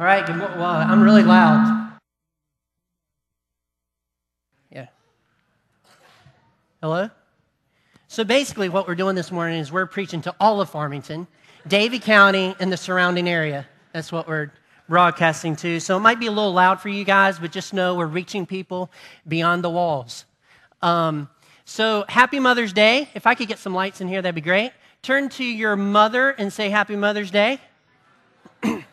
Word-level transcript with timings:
All 0.00 0.06
right, 0.06 0.26
good. 0.26 0.38
Well, 0.38 0.64
I'm 0.64 1.02
really 1.02 1.22
loud. 1.22 1.98
Yeah. 4.70 4.86
Hello? 6.80 7.10
So 8.08 8.24
basically, 8.24 8.68
what 8.68 8.88
we're 8.88 8.94
doing 8.94 9.14
this 9.14 9.30
morning 9.30 9.58
is 9.58 9.70
we're 9.70 9.86
preaching 9.86 10.22
to 10.22 10.34
all 10.40 10.60
of 10.60 10.70
Farmington, 10.70 11.26
Davie 11.68 11.98
County, 11.98 12.54
and 12.58 12.72
the 12.72 12.76
surrounding 12.76 13.28
area. 13.28 13.66
That's 13.92 14.10
what 14.10 14.26
we're 14.26 14.50
broadcasting 14.88 15.56
to. 15.56 15.78
So 15.78 15.96
it 15.96 16.00
might 16.00 16.18
be 16.18 16.26
a 16.26 16.32
little 16.32 16.52
loud 16.52 16.80
for 16.80 16.88
you 16.88 17.04
guys, 17.04 17.38
but 17.38 17.52
just 17.52 17.72
know 17.72 17.94
we're 17.94 18.06
reaching 18.06 18.46
people 18.46 18.90
beyond 19.28 19.62
the 19.62 19.70
walls. 19.70 20.24
Um, 20.80 21.28
so 21.64 22.04
happy 22.08 22.40
Mother's 22.40 22.72
Day. 22.72 23.08
If 23.14 23.26
I 23.26 23.34
could 23.34 23.48
get 23.48 23.58
some 23.58 23.74
lights 23.74 24.00
in 24.00 24.08
here, 24.08 24.20
that'd 24.20 24.34
be 24.34 24.40
great. 24.40 24.72
Turn 25.02 25.28
to 25.30 25.44
your 25.44 25.76
mother 25.76 26.30
and 26.30 26.52
say 26.52 26.70
Happy 26.70 26.96
Mother's 26.96 27.30
Day. 27.30 27.60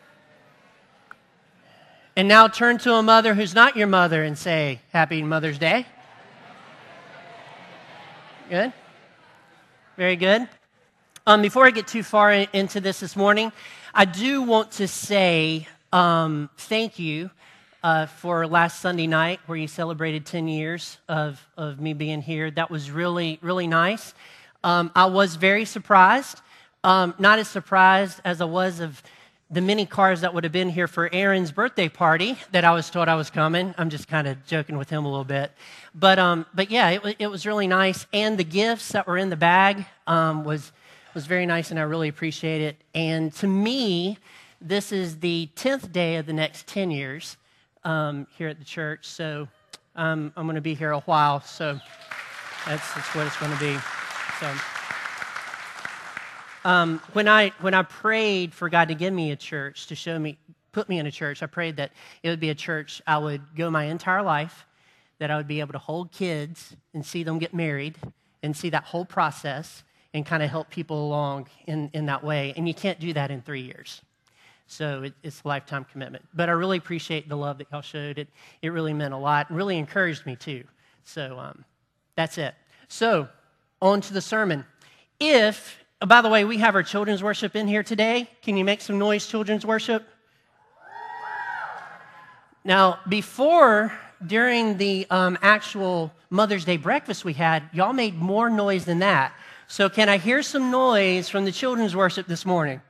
and 2.16 2.28
now 2.28 2.48
turn 2.48 2.78
to 2.78 2.94
a 2.94 3.02
mother 3.02 3.34
who's 3.34 3.54
not 3.54 3.76
your 3.76 3.86
mother 3.86 4.22
and 4.22 4.36
say 4.36 4.80
Happy 4.92 5.22
Mother's 5.22 5.58
Day. 5.58 5.86
Good? 8.48 8.72
Very 9.96 10.16
good. 10.16 10.48
Um, 11.26 11.42
before 11.42 11.66
I 11.66 11.70
get 11.70 11.86
too 11.86 12.02
far 12.02 12.32
into 12.32 12.80
this 12.80 13.00
this 13.00 13.14
morning, 13.14 13.52
I 13.94 14.04
do 14.04 14.42
want 14.42 14.72
to 14.72 14.88
say 14.88 15.68
um, 15.92 16.50
thank 16.56 16.98
you 16.98 17.30
uh, 17.82 18.06
for 18.06 18.46
last 18.46 18.80
Sunday 18.80 19.06
night 19.06 19.40
where 19.46 19.56
you 19.56 19.68
celebrated 19.68 20.26
10 20.26 20.48
years 20.48 20.98
of, 21.08 21.46
of 21.56 21.80
me 21.80 21.92
being 21.92 22.22
here. 22.22 22.50
That 22.50 22.70
was 22.70 22.90
really, 22.90 23.38
really 23.42 23.66
nice. 23.66 24.14
Um, 24.64 24.90
I 24.94 25.06
was 25.06 25.36
very 25.36 25.64
surprised. 25.64 26.40
Um, 26.82 27.14
not 27.18 27.38
as 27.38 27.48
surprised 27.48 28.20
as 28.24 28.40
I 28.40 28.46
was 28.46 28.80
of 28.80 29.02
the 29.50 29.60
many 29.60 29.84
cars 29.84 30.20
that 30.20 30.32
would 30.32 30.44
have 30.44 30.52
been 30.52 30.68
here 30.68 30.86
for 30.86 31.12
Aaron's 31.12 31.50
birthday 31.50 31.88
party 31.88 32.38
that 32.52 32.64
I 32.64 32.72
was 32.72 32.88
told 32.88 33.08
I 33.08 33.16
was 33.16 33.30
coming. 33.30 33.74
I'm 33.76 33.90
just 33.90 34.06
kind 34.06 34.28
of 34.28 34.46
joking 34.46 34.78
with 34.78 34.88
him 34.88 35.04
a 35.04 35.08
little 35.08 35.24
bit. 35.24 35.50
But, 35.92 36.20
um, 36.20 36.46
but 36.54 36.70
yeah, 36.70 36.90
it, 36.90 37.16
it, 37.18 37.26
was 37.26 37.44
really 37.44 37.66
nice. 37.66 38.06
And 38.12 38.38
the 38.38 38.44
gifts 38.44 38.92
that 38.92 39.08
were 39.08 39.18
in 39.18 39.28
the 39.28 39.36
bag 39.36 39.84
um, 40.06 40.44
was, 40.44 40.70
was 41.14 41.26
very 41.26 41.46
nice, 41.46 41.72
and 41.72 41.80
I 41.80 41.82
really 41.82 42.06
appreciate 42.06 42.60
it. 42.60 42.76
And 42.94 43.34
to 43.34 43.48
me, 43.48 44.18
this 44.60 44.92
is 44.92 45.18
the 45.18 45.48
10th 45.56 45.90
day 45.90 46.16
of 46.16 46.26
the 46.26 46.32
next 46.32 46.68
10 46.68 46.92
years 46.92 47.36
um, 47.82 48.28
here 48.38 48.48
at 48.48 48.58
the 48.60 48.64
church. 48.64 49.06
So 49.06 49.48
um, 49.96 50.32
I'm 50.36 50.46
going 50.46 50.54
to 50.54 50.60
be 50.60 50.74
here 50.74 50.92
a 50.92 51.00
while. 51.00 51.40
So 51.40 51.80
that's, 52.66 52.94
that's 52.94 53.14
what 53.16 53.26
it's 53.26 53.36
going 53.38 53.52
to 53.52 53.58
be. 53.58 53.76
So 54.38 54.79
um, 56.64 57.00
when, 57.12 57.28
I, 57.28 57.52
when 57.60 57.74
I 57.74 57.82
prayed 57.82 58.54
for 58.54 58.68
God 58.68 58.88
to 58.88 58.94
give 58.94 59.12
me 59.12 59.30
a 59.32 59.36
church, 59.36 59.86
to 59.88 59.94
show 59.94 60.18
me, 60.18 60.38
put 60.72 60.88
me 60.88 60.98
in 60.98 61.06
a 61.06 61.10
church, 61.10 61.42
I 61.42 61.46
prayed 61.46 61.76
that 61.76 61.92
it 62.22 62.28
would 62.28 62.40
be 62.40 62.50
a 62.50 62.54
church 62.54 63.00
I 63.06 63.18
would 63.18 63.42
go 63.56 63.70
my 63.70 63.84
entire 63.84 64.22
life, 64.22 64.66
that 65.18 65.30
I 65.30 65.36
would 65.36 65.48
be 65.48 65.60
able 65.60 65.72
to 65.72 65.78
hold 65.78 66.12
kids 66.12 66.76
and 66.94 67.04
see 67.04 67.22
them 67.22 67.38
get 67.38 67.54
married 67.54 67.96
and 68.42 68.56
see 68.56 68.70
that 68.70 68.84
whole 68.84 69.04
process 69.04 69.82
and 70.12 70.26
kind 70.26 70.42
of 70.42 70.50
help 70.50 70.70
people 70.70 71.06
along 71.06 71.48
in, 71.66 71.90
in 71.92 72.06
that 72.06 72.24
way. 72.24 72.52
And 72.56 72.66
you 72.66 72.74
can't 72.74 72.98
do 72.98 73.12
that 73.12 73.30
in 73.30 73.42
three 73.42 73.60
years. 73.62 74.02
So 74.66 75.02
it, 75.02 75.14
it's 75.22 75.42
a 75.44 75.48
lifetime 75.48 75.84
commitment. 75.84 76.24
But 76.34 76.48
I 76.48 76.52
really 76.52 76.78
appreciate 76.78 77.28
the 77.28 77.36
love 77.36 77.58
that 77.58 77.68
y'all 77.72 77.82
showed. 77.82 78.18
It, 78.18 78.28
it 78.62 78.68
really 78.68 78.94
meant 78.94 79.14
a 79.14 79.18
lot, 79.18 79.50
really 79.50 79.78
encouraged 79.78 80.26
me 80.26 80.36
too. 80.36 80.64
So 81.04 81.38
um, 81.38 81.64
that's 82.16 82.38
it. 82.38 82.54
So 82.88 83.28
on 83.82 84.00
to 84.02 84.12
the 84.12 84.20
sermon. 84.20 84.64
If, 85.18 85.78
by 86.06 86.22
the 86.22 86.28
way, 86.28 86.44
we 86.44 86.58
have 86.58 86.74
our 86.74 86.82
children's 86.82 87.22
worship 87.22 87.54
in 87.54 87.68
here 87.68 87.82
today. 87.82 88.28
Can 88.42 88.56
you 88.56 88.64
make 88.64 88.80
some 88.80 88.98
noise, 88.98 89.26
children's 89.26 89.66
worship? 89.66 90.06
Now, 92.64 92.98
before, 93.08 93.92
during 94.26 94.76
the 94.76 95.06
um, 95.10 95.38
actual 95.42 96.12
Mother's 96.28 96.64
Day 96.64 96.76
breakfast 96.76 97.24
we 97.24 97.32
had, 97.32 97.64
y'all 97.72 97.92
made 97.92 98.16
more 98.16 98.50
noise 98.50 98.84
than 98.84 98.98
that. 99.00 99.32
So, 99.66 99.88
can 99.88 100.08
I 100.08 100.18
hear 100.18 100.42
some 100.42 100.70
noise 100.70 101.28
from 101.28 101.44
the 101.44 101.52
children's 101.52 101.96
worship 101.96 102.26
this 102.26 102.44
morning? 102.44 102.82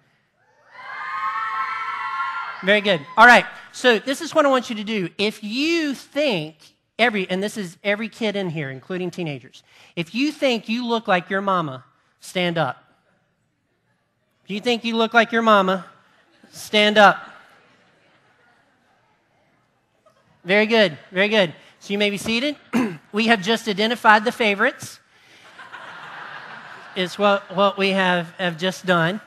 Very 2.62 2.80
good. 2.80 3.00
All 3.16 3.26
right. 3.26 3.46
So 3.72 3.98
this 3.98 4.20
is 4.20 4.34
what 4.34 4.44
I 4.44 4.48
want 4.48 4.68
you 4.68 4.76
to 4.76 4.84
do. 4.84 5.08
If 5.16 5.42
you 5.42 5.94
think 5.94 6.56
every, 6.98 7.28
and 7.30 7.42
this 7.42 7.56
is 7.56 7.78
every 7.82 8.08
kid 8.08 8.36
in 8.36 8.50
here, 8.50 8.70
including 8.70 9.10
teenagers, 9.10 9.62
if 9.96 10.14
you 10.14 10.32
think 10.32 10.68
you 10.68 10.86
look 10.86 11.08
like 11.08 11.30
your 11.30 11.40
mama, 11.40 11.84
stand 12.20 12.58
up. 12.58 12.84
If 14.50 14.54
you 14.54 14.60
think 14.60 14.82
you 14.82 14.96
look 14.96 15.14
like 15.14 15.30
your 15.30 15.42
mama, 15.42 15.86
stand 16.50 16.98
up. 16.98 17.24
Very 20.44 20.66
good. 20.66 20.98
Very 21.12 21.28
good. 21.28 21.54
So 21.78 21.92
you 21.92 21.98
may 21.98 22.10
be 22.10 22.16
seated. 22.16 22.56
we 23.12 23.28
have 23.28 23.42
just 23.42 23.68
identified 23.68 24.24
the 24.24 24.32
favorites. 24.32 24.98
It's 26.96 27.16
what, 27.16 27.54
what 27.54 27.78
we 27.78 27.90
have, 27.90 28.34
have 28.38 28.58
just 28.58 28.84
done 28.84 29.20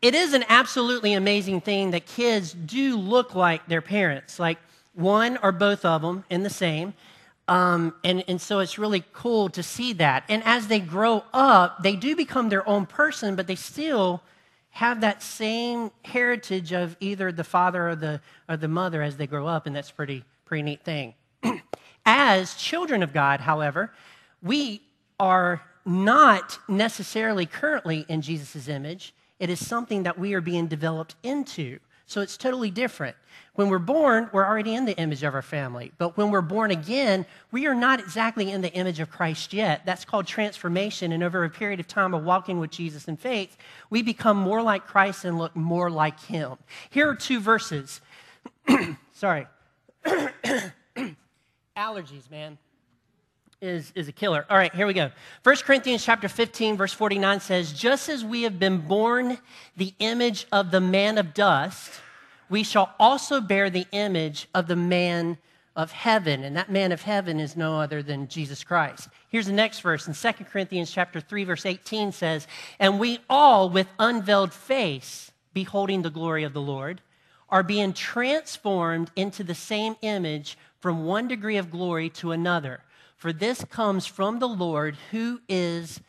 it 0.00 0.14
is 0.14 0.32
an 0.32 0.46
absolutely 0.48 1.12
amazing 1.12 1.60
thing 1.60 1.90
that 1.90 2.06
kids 2.06 2.54
do 2.54 2.96
look 2.96 3.34
like 3.34 3.66
their 3.66 3.82
parents, 3.82 4.38
like 4.38 4.56
one 4.94 5.38
or 5.42 5.52
both 5.52 5.84
of 5.84 6.00
them 6.00 6.24
in 6.30 6.44
the 6.44 6.50
same. 6.50 6.94
Um, 7.48 7.94
and, 8.04 8.22
and 8.28 8.40
so 8.40 8.58
it's 8.60 8.78
really 8.78 9.04
cool 9.12 9.48
to 9.50 9.62
see 9.62 9.94
that. 9.94 10.24
And 10.28 10.42
as 10.44 10.68
they 10.68 10.80
grow 10.80 11.24
up, 11.32 11.82
they 11.82 11.96
do 11.96 12.14
become 12.14 12.48
their 12.48 12.68
own 12.68 12.86
person, 12.86 13.36
but 13.36 13.46
they 13.46 13.54
still 13.54 14.22
have 14.70 15.00
that 15.00 15.22
same 15.22 15.90
heritage 16.04 16.72
of 16.72 16.96
either 17.00 17.32
the 17.32 17.44
father 17.44 17.88
or 17.88 17.96
the, 17.96 18.20
or 18.48 18.56
the 18.56 18.68
mother 18.68 19.02
as 19.02 19.16
they 19.16 19.26
grow 19.26 19.46
up, 19.46 19.66
and 19.66 19.74
that's 19.74 19.90
pretty, 19.90 20.24
pretty 20.44 20.62
neat 20.62 20.84
thing. 20.84 21.14
as 22.06 22.54
children 22.54 23.02
of 23.02 23.12
God, 23.12 23.40
however, 23.40 23.92
we 24.42 24.82
are 25.18 25.62
not 25.84 26.58
necessarily 26.68 27.46
currently 27.46 28.04
in 28.08 28.20
Jesus' 28.20 28.68
image 28.68 29.14
it 29.38 29.50
is 29.50 29.64
something 29.64 30.02
that 30.02 30.18
we 30.18 30.34
are 30.34 30.40
being 30.40 30.66
developed 30.66 31.14
into. 31.22 31.78
So 32.06 32.20
it's 32.20 32.36
totally 32.36 32.70
different. 32.70 33.16
When 33.58 33.70
we're 33.70 33.80
born, 33.80 34.30
we're 34.32 34.46
already 34.46 34.76
in 34.76 34.84
the 34.84 34.96
image 34.98 35.24
of 35.24 35.34
our 35.34 35.42
family. 35.42 35.90
But 35.98 36.16
when 36.16 36.30
we're 36.30 36.42
born 36.42 36.70
again, 36.70 37.26
we 37.50 37.66
are 37.66 37.74
not 37.74 37.98
exactly 37.98 38.52
in 38.52 38.60
the 38.60 38.72
image 38.72 39.00
of 39.00 39.10
Christ 39.10 39.52
yet. 39.52 39.84
That's 39.84 40.04
called 40.04 40.28
transformation. 40.28 41.10
And 41.10 41.24
over 41.24 41.42
a 41.42 41.50
period 41.50 41.80
of 41.80 41.88
time 41.88 42.14
of 42.14 42.22
walking 42.22 42.60
with 42.60 42.70
Jesus 42.70 43.08
in 43.08 43.16
faith, 43.16 43.56
we 43.90 44.00
become 44.00 44.36
more 44.36 44.62
like 44.62 44.86
Christ 44.86 45.24
and 45.24 45.38
look 45.38 45.56
more 45.56 45.90
like 45.90 46.20
Him. 46.20 46.56
Here 46.90 47.08
are 47.08 47.16
two 47.16 47.40
verses. 47.40 48.00
Sorry. 49.12 49.48
Allergies, 51.76 52.30
man 52.30 52.58
is, 53.60 53.90
is 53.96 54.06
a 54.06 54.12
killer. 54.12 54.46
All 54.48 54.56
right, 54.56 54.72
here 54.72 54.86
we 54.86 54.94
go. 54.94 55.10
1 55.42 55.56
Corinthians 55.64 56.04
chapter 56.04 56.28
15, 56.28 56.76
verse 56.76 56.92
49 56.92 57.40
says, 57.40 57.72
Just 57.72 58.08
as 58.08 58.24
we 58.24 58.42
have 58.42 58.60
been 58.60 58.82
born 58.82 59.38
the 59.76 59.94
image 59.98 60.46
of 60.52 60.70
the 60.70 60.80
man 60.80 61.18
of 61.18 61.34
dust, 61.34 61.90
we 62.48 62.62
shall 62.62 62.94
also 62.98 63.40
bear 63.40 63.70
the 63.70 63.86
image 63.92 64.48
of 64.54 64.66
the 64.66 64.76
man 64.76 65.38
of 65.76 65.92
heaven. 65.92 66.42
And 66.42 66.56
that 66.56 66.70
man 66.70 66.92
of 66.92 67.02
heaven 67.02 67.38
is 67.38 67.56
no 67.56 67.80
other 67.80 68.02
than 68.02 68.28
Jesus 68.28 68.64
Christ. 68.64 69.08
Here's 69.30 69.46
the 69.46 69.52
next 69.52 69.80
verse 69.80 70.08
in 70.08 70.14
2 70.14 70.44
Corinthians 70.44 70.90
chapter 70.90 71.20
3, 71.20 71.44
verse 71.44 71.66
18 71.66 72.12
says, 72.12 72.46
And 72.78 72.98
we 72.98 73.20
all 73.28 73.70
with 73.70 73.88
unveiled 73.98 74.52
face, 74.52 75.30
beholding 75.54 76.02
the 76.02 76.10
glory 76.10 76.44
of 76.44 76.52
the 76.52 76.60
Lord, 76.60 77.00
are 77.48 77.62
being 77.62 77.92
transformed 77.92 79.10
into 79.16 79.44
the 79.44 79.54
same 79.54 79.96
image 80.02 80.58
from 80.80 81.04
one 81.04 81.28
degree 81.28 81.56
of 81.56 81.70
glory 81.70 82.10
to 82.10 82.32
another 82.32 82.80
for 83.18 83.32
this 83.32 83.64
comes 83.64 84.06
from 84.06 84.38
the 84.38 84.48
Lord 84.48 84.96
who 85.10 85.40
is 85.48 86.00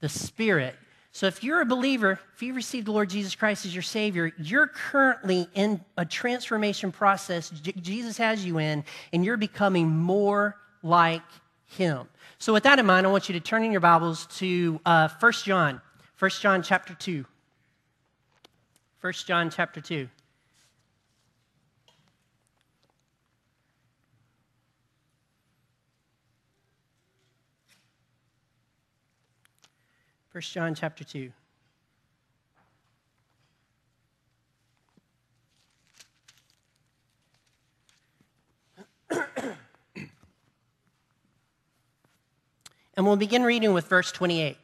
the 0.00 0.08
Spirit. 0.08 0.76
So 1.18 1.26
if 1.26 1.42
you're 1.42 1.60
a 1.60 1.66
believer, 1.66 2.20
if 2.32 2.44
you've 2.44 2.54
received 2.54 2.86
the 2.86 2.92
Lord 2.92 3.10
Jesus 3.10 3.34
Christ 3.34 3.66
as 3.66 3.74
your 3.74 3.82
Savior, 3.82 4.32
you're 4.38 4.68
currently 4.68 5.48
in 5.52 5.84
a 5.96 6.04
transformation 6.04 6.92
process 6.92 7.50
Jesus 7.50 8.16
has 8.18 8.46
you 8.46 8.60
in, 8.60 8.84
and 9.12 9.24
you're 9.24 9.36
becoming 9.36 9.88
more 9.88 10.56
like 10.84 11.24
Him. 11.66 12.06
So 12.38 12.52
with 12.52 12.62
that 12.62 12.78
in 12.78 12.86
mind, 12.86 13.04
I 13.04 13.10
want 13.10 13.28
you 13.28 13.32
to 13.32 13.40
turn 13.40 13.64
in 13.64 13.72
your 13.72 13.80
Bibles 13.80 14.26
to 14.36 14.80
uh, 14.86 15.08
1 15.18 15.32
John, 15.42 15.80
1 16.20 16.30
John 16.38 16.62
chapter 16.62 16.94
2. 16.94 17.24
1 19.00 19.12
John 19.26 19.50
chapter 19.50 19.80
2. 19.80 20.08
1 30.32 30.42
John 30.42 30.74
chapter 30.74 31.04
2. 31.04 31.32
and 42.94 43.06
we'll 43.06 43.16
begin 43.16 43.42
reading 43.42 43.72
with 43.72 43.86
verse 43.86 44.12
28. 44.12 44.58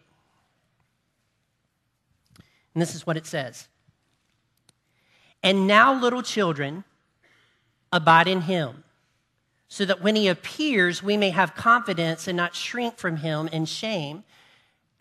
And 2.75 2.83
this 2.83 2.95
is 2.95 3.07
what 3.07 3.17
it 3.17 3.25
says 3.27 3.69
And 5.43 5.67
now, 5.67 5.99
little 5.99 6.23
children, 6.23 6.85
abide 7.91 8.29
in 8.29 8.43
him, 8.43 8.85
so 9.67 9.87
that 9.87 10.03
when 10.03 10.15
he 10.15 10.29
appears, 10.29 11.03
we 11.03 11.17
may 11.17 11.31
have 11.31 11.55
confidence 11.55 12.29
and 12.29 12.37
not 12.37 12.55
shrink 12.55 12.99
from 12.99 13.17
him 13.17 13.49
in 13.49 13.65
shame 13.65 14.25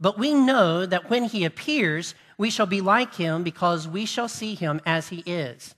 But 0.00 0.18
we 0.18 0.32
know 0.32 0.86
that 0.86 1.10
when 1.10 1.24
he 1.24 1.44
appears, 1.44 2.14
we 2.38 2.50
shall 2.50 2.66
be 2.66 2.80
like 2.80 3.14
him 3.14 3.42
because 3.42 3.86
we 3.86 4.06
shall 4.06 4.28
see 4.28 4.54
him 4.54 4.80
as 4.86 5.08
he 5.08 5.22
is. 5.26 5.74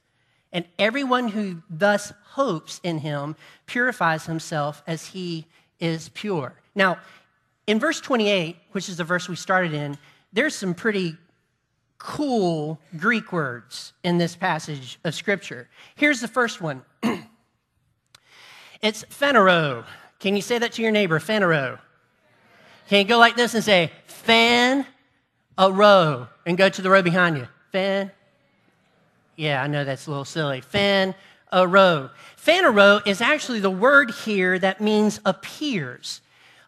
And 0.53 0.65
everyone 0.79 1.29
who 1.29 1.63
thus 1.69 2.13
hopes 2.25 2.81
in 2.85 2.99
him 2.99 3.37
purifies 3.67 4.27
himself 4.27 4.83
as 4.87 5.07
he 5.07 5.47
is 5.81 6.11
pure. 6.11 6.55
Now, 6.75 6.99
in 7.67 7.81
verse 7.81 8.01
28, 8.01 8.57
which 8.73 8.89
is 8.89 8.99
the 8.99 9.05
verse 9.05 9.29
we 9.29 9.37
started 9.37 9.75
in, 9.75 9.99
there's 10.33 10.55
some 10.55 10.75
pretty 10.75 11.17
cool 11.99 12.81
Greek 12.97 13.33
words 13.33 13.93
in 14.03 14.19
this 14.19 14.37
passage 14.37 14.99
of 15.05 15.15
Scripture. 15.15 15.69
Here's 15.95 16.21
the 16.21 16.29
first 16.29 16.61
one 16.61 16.83
it's 18.83 19.05
phanero. 19.05 19.85
Can 20.19 20.37
you 20.37 20.43
say 20.43 20.59
that 20.59 20.73
to 20.73 20.83
your 20.83 20.93
neighbor? 20.93 21.19
Phanero. 21.19 21.79
Can 22.89 22.99
you 22.99 23.05
go 23.05 23.19
like 23.19 23.37
this 23.37 23.55
and 23.55 23.65
say, 23.65 23.91
fan 24.07 24.87
a 25.59 25.73
row, 25.73 26.29
and 26.47 26.57
go 26.57 26.69
to 26.69 26.83
the 26.83 26.91
row 26.91 27.03
behind 27.03 27.37
you? 27.37 27.49
Fan. 27.73 28.11
Yeah, 29.37 29.63
I 29.63 29.67
know 29.67 29.85
that's 29.85 30.07
a 30.07 30.11
little 30.11 30.25
silly. 30.25 30.61
Fan 30.61 31.15
a 31.51 31.67
row. 31.67 32.11
Fan 32.37 32.65
a 32.65 32.71
row 32.71 33.01
is 33.07 33.21
actually 33.21 33.61
the 33.61 33.71
word 33.71 34.11
here 34.11 34.59
that 34.59 34.81
means 34.81 35.21
appears. 35.25 36.21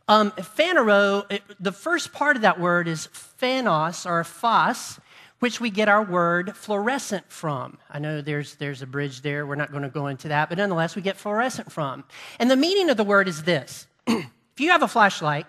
Um, 0.07 0.33
phanero, 0.33 1.41
the 1.59 1.73
first 1.73 2.13
part 2.13 2.37
of 2.37 2.43
that 2.43 2.61
word 2.61 2.89
is 2.89 3.09
phanos 3.09 4.05
or 4.05 4.23
phos, 4.23 5.01
which 5.41 5.61
we 5.61 5.71
get 5.71 5.89
our 5.89 6.03
word 6.03 6.55
fluorescent 6.57 7.31
from. 7.31 7.79
I 7.91 7.99
know 7.99 8.21
there's, 8.21 8.57
there's 8.57 8.83
a 8.83 8.87
bridge 8.87 9.23
there. 9.23 9.47
We're 9.47 9.55
not 9.57 9.71
going 9.71 9.83
to 9.83 9.89
go 9.89 10.09
into 10.09 10.29
that, 10.29 10.49
but 10.49 10.59
nonetheless, 10.59 10.95
we 10.95 11.03
get 11.03 11.17
fluorescent 11.17 11.73
from. 11.73 12.05
And 12.39 12.51
the 12.51 12.57
meaning 12.57 12.91
of 12.91 12.97
the 12.97 13.05
word 13.05 13.29
is 13.29 13.43
this 13.43 13.87
if 14.07 14.59
you 14.59 14.71
have 14.71 14.83
a 14.83 14.89
flashlight 14.89 15.47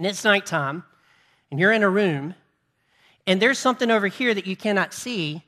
and 0.00 0.06
it's 0.06 0.24
nighttime 0.24 0.82
and 1.50 1.60
you're 1.60 1.72
in 1.72 1.82
a 1.82 1.90
room 1.90 2.34
and 3.26 3.40
there's 3.40 3.58
something 3.58 3.90
over 3.90 4.06
here 4.06 4.32
that 4.32 4.46
you 4.46 4.56
cannot 4.56 4.94
see, 4.94 5.44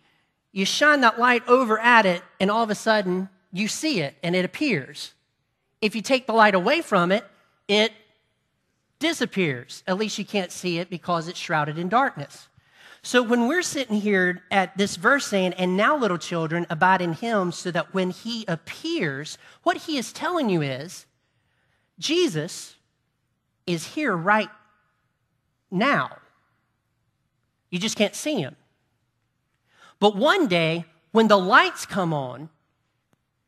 you 0.53 0.67
shine 0.67 1.01
that 1.01 1.19
light 1.19 1.43
over 1.49 1.79
at 1.79 2.05
it, 2.05 2.23
and 2.39 2.51
all 2.51 2.63
of 2.63 2.69
a 2.69 2.75
sudden 2.75 3.31
you 3.51 3.67
see 3.67 4.03
it 4.03 4.15
and 4.23 4.37
it 4.37 4.45
appears. 4.45 5.15
If 5.81 5.97
you 5.97 6.03
take 6.03 6.27
the 6.27 6.35
light 6.35 6.55
away 6.55 6.83
from 6.83 7.11
it, 7.13 7.25
it 7.67 7.95
disappears. 8.99 9.83
At 9.87 9.97
least 9.97 10.19
you 10.19 10.27
can't 10.27 10.53
see 10.53 10.79
it 10.79 10.91
because 10.91 11.29
it's 11.29 11.39
shrouded 11.39 11.79
in 11.79 11.89
darkness. 11.89 12.49
So 13.03 13.23
when 13.23 13.49
we're 13.49 13.63
sitting 13.63 14.03
here 14.03 14.43
at 14.51 14.77
this 14.77 14.97
verse 14.97 15.25
saying, 15.25 15.55
and 15.55 15.79
now 15.79 15.97
little 15.97 16.19
children 16.19 16.67
abide 16.69 17.01
in 17.01 17.15
him 17.15 17.53
so 17.53 17.71
that 17.71 17.95
when 17.95 18.11
he 18.11 18.45
appears, 18.47 19.39
what 19.63 19.79
he 19.79 19.97
is 19.97 20.13
telling 20.13 20.51
you 20.51 20.61
is 20.61 21.07
Jesus 21.99 22.77
is 23.67 23.87
here 23.87 24.17
right 24.17 24.51
now. 25.71 26.19
You 27.71 27.79
just 27.79 27.97
can't 27.97 28.15
see 28.15 28.41
him. 28.41 28.57
But 29.99 30.17
one 30.17 30.47
day, 30.49 30.85
when 31.13 31.29
the 31.29 31.39
lights 31.39 31.87
come 31.87 32.13
on 32.13 32.49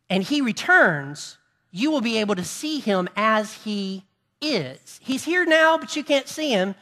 and 0.09 0.23
he 0.23 0.41
returns, 0.41 1.39
you 1.71 1.91
will 1.91 2.01
be 2.01 2.19
able 2.19 2.37
to 2.37 2.45
see 2.45 2.79
him 2.79 3.09
as 3.17 3.53
he 3.65 4.05
is. 4.41 5.01
He's 5.03 5.25
here 5.25 5.45
now, 5.45 5.77
but 5.77 5.97
you 5.97 6.05
can't 6.05 6.29
see 6.29 6.51
him. 6.51 6.75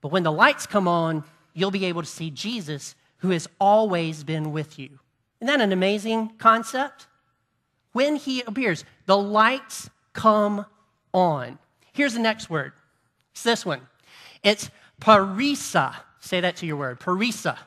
But 0.00 0.12
when 0.12 0.22
the 0.22 0.32
lights 0.32 0.66
come 0.66 0.86
on, 0.86 1.24
you'll 1.54 1.70
be 1.70 1.86
able 1.86 2.02
to 2.02 2.08
see 2.08 2.30
Jesus 2.30 2.94
who 3.18 3.30
has 3.30 3.48
always 3.60 4.22
been 4.22 4.52
with 4.52 4.78
you. 4.78 5.00
Isn't 5.40 5.46
that 5.46 5.60
an 5.60 5.72
amazing 5.72 6.36
concept? 6.38 7.06
When 7.92 8.16
he 8.16 8.42
appears, 8.42 8.84
the 9.06 9.16
lights 9.16 9.90
come 10.12 10.66
on. 11.12 11.58
Here's 11.98 12.14
the 12.14 12.20
next 12.20 12.48
word. 12.48 12.74
It's 13.32 13.42
this 13.42 13.66
one. 13.66 13.80
It's 14.44 14.70
parisa. 15.00 15.96
Say 16.20 16.40
that 16.40 16.54
to 16.58 16.66
your 16.66 16.76
word. 16.76 17.00
Parisa. 17.00 17.58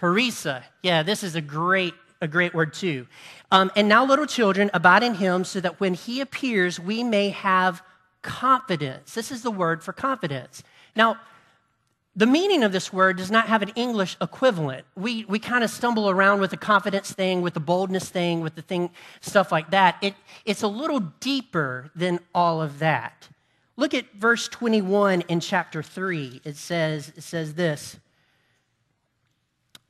Parisa. 0.00 0.62
Yeah, 0.82 1.02
this 1.02 1.22
is 1.22 1.34
a 1.34 1.42
great, 1.42 1.92
a 2.22 2.26
great 2.26 2.54
word 2.54 2.72
too. 2.72 3.06
Um, 3.50 3.70
and 3.76 3.86
now, 3.86 4.06
little 4.06 4.24
children, 4.24 4.70
abide 4.72 5.02
in 5.02 5.12
him 5.12 5.44
so 5.44 5.60
that 5.60 5.78
when 5.78 5.92
he 5.92 6.22
appears, 6.22 6.80
we 6.80 7.04
may 7.04 7.28
have 7.28 7.82
confidence. 8.22 9.12
This 9.12 9.30
is 9.30 9.42
the 9.42 9.50
word 9.50 9.84
for 9.84 9.92
confidence. 9.92 10.62
Now, 10.96 11.18
the 12.16 12.26
meaning 12.26 12.64
of 12.64 12.72
this 12.72 12.90
word 12.90 13.18
does 13.18 13.30
not 13.30 13.46
have 13.48 13.60
an 13.60 13.68
English 13.76 14.16
equivalent. 14.22 14.86
We, 14.96 15.26
we 15.26 15.38
kind 15.38 15.62
of 15.62 15.68
stumble 15.68 16.08
around 16.08 16.40
with 16.40 16.50
the 16.50 16.56
confidence 16.56 17.12
thing, 17.12 17.42
with 17.42 17.52
the 17.52 17.60
boldness 17.60 18.08
thing, 18.08 18.40
with 18.40 18.54
the 18.54 18.62
thing, 18.62 18.88
stuff 19.20 19.52
like 19.52 19.70
that. 19.70 19.98
It, 20.00 20.14
it's 20.46 20.62
a 20.62 20.68
little 20.68 21.00
deeper 21.00 21.90
than 21.94 22.20
all 22.34 22.62
of 22.62 22.78
that. 22.78 23.28
Look 23.76 23.92
at 23.92 24.14
verse 24.14 24.48
21 24.48 25.22
in 25.28 25.40
chapter 25.40 25.82
3. 25.82 26.40
It 26.42 26.56
says, 26.56 27.12
it 27.14 27.22
says 27.22 27.52
this 27.54 27.98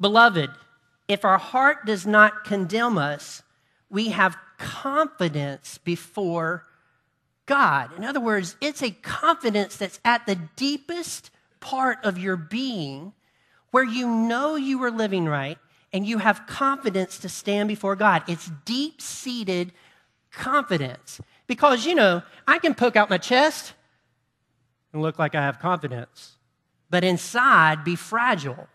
Beloved, 0.00 0.50
if 1.06 1.24
our 1.24 1.38
heart 1.38 1.86
does 1.86 2.06
not 2.06 2.42
condemn 2.42 2.98
us, 2.98 3.44
we 3.88 4.08
have 4.08 4.36
confidence 4.58 5.78
before 5.78 6.66
God. 7.46 7.96
In 7.96 8.02
other 8.02 8.18
words, 8.18 8.56
it's 8.60 8.82
a 8.82 8.90
confidence 8.90 9.76
that's 9.76 10.00
at 10.04 10.26
the 10.26 10.34
deepest 10.56 11.30
part 11.66 11.98
of 12.04 12.16
your 12.16 12.36
being 12.36 13.12
where 13.72 13.82
you 13.84 14.08
know 14.08 14.54
you 14.54 14.80
are 14.84 14.90
living 14.90 15.26
right 15.26 15.58
and 15.92 16.06
you 16.06 16.18
have 16.18 16.46
confidence 16.46 17.18
to 17.18 17.28
stand 17.28 17.68
before 17.68 17.96
God. 17.96 18.22
It's 18.28 18.50
deep 18.64 19.00
seated 19.00 19.72
confidence. 20.30 21.20
Because, 21.48 21.84
you 21.84 21.94
know, 21.94 22.22
I 22.46 22.58
can 22.58 22.74
poke 22.74 22.94
out 22.94 23.10
my 23.10 23.18
chest 23.18 23.74
and 24.92 25.02
look 25.02 25.18
like 25.18 25.34
I 25.34 25.42
have 25.42 25.58
confidence, 25.58 26.36
but 26.88 27.02
inside 27.02 27.82
be 27.82 27.96
fragile. 27.96 28.68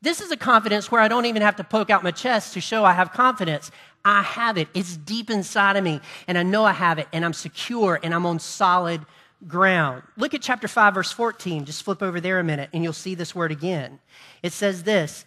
This 0.00 0.20
is 0.20 0.30
a 0.30 0.36
confidence 0.36 0.90
where 0.90 1.00
I 1.00 1.08
don't 1.08 1.26
even 1.26 1.42
have 1.42 1.56
to 1.56 1.64
poke 1.64 1.90
out 1.90 2.04
my 2.04 2.12
chest 2.12 2.54
to 2.54 2.60
show 2.60 2.84
I 2.84 2.92
have 2.92 3.12
confidence. 3.12 3.72
I 4.04 4.22
have 4.22 4.56
it. 4.56 4.68
It's 4.72 4.96
deep 4.96 5.30
inside 5.30 5.76
of 5.76 5.82
me, 5.82 6.00
and 6.28 6.38
I 6.38 6.44
know 6.44 6.64
I 6.64 6.72
have 6.72 6.98
it, 7.00 7.08
and 7.12 7.24
I'm 7.24 7.32
secure, 7.32 7.98
and 8.04 8.14
I'm 8.14 8.24
on 8.24 8.38
solid 8.38 9.04
ground. 9.46 10.02
Look 10.16 10.34
at 10.34 10.42
chapter 10.42 10.68
5, 10.68 10.94
verse 10.94 11.12
14. 11.12 11.64
Just 11.64 11.82
flip 11.82 12.02
over 12.02 12.20
there 12.20 12.38
a 12.38 12.44
minute, 12.44 12.70
and 12.72 12.82
you'll 12.82 12.92
see 12.92 13.14
this 13.14 13.34
word 13.34 13.52
again. 13.52 13.98
It 14.42 14.52
says 14.52 14.82
this, 14.82 15.24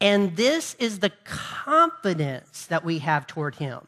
and 0.00 0.36
this 0.36 0.74
is 0.78 0.98
the 0.98 1.12
confidence 1.24 2.66
that 2.66 2.84
we 2.84 2.98
have 2.98 3.26
toward 3.26 3.56
him, 3.56 3.86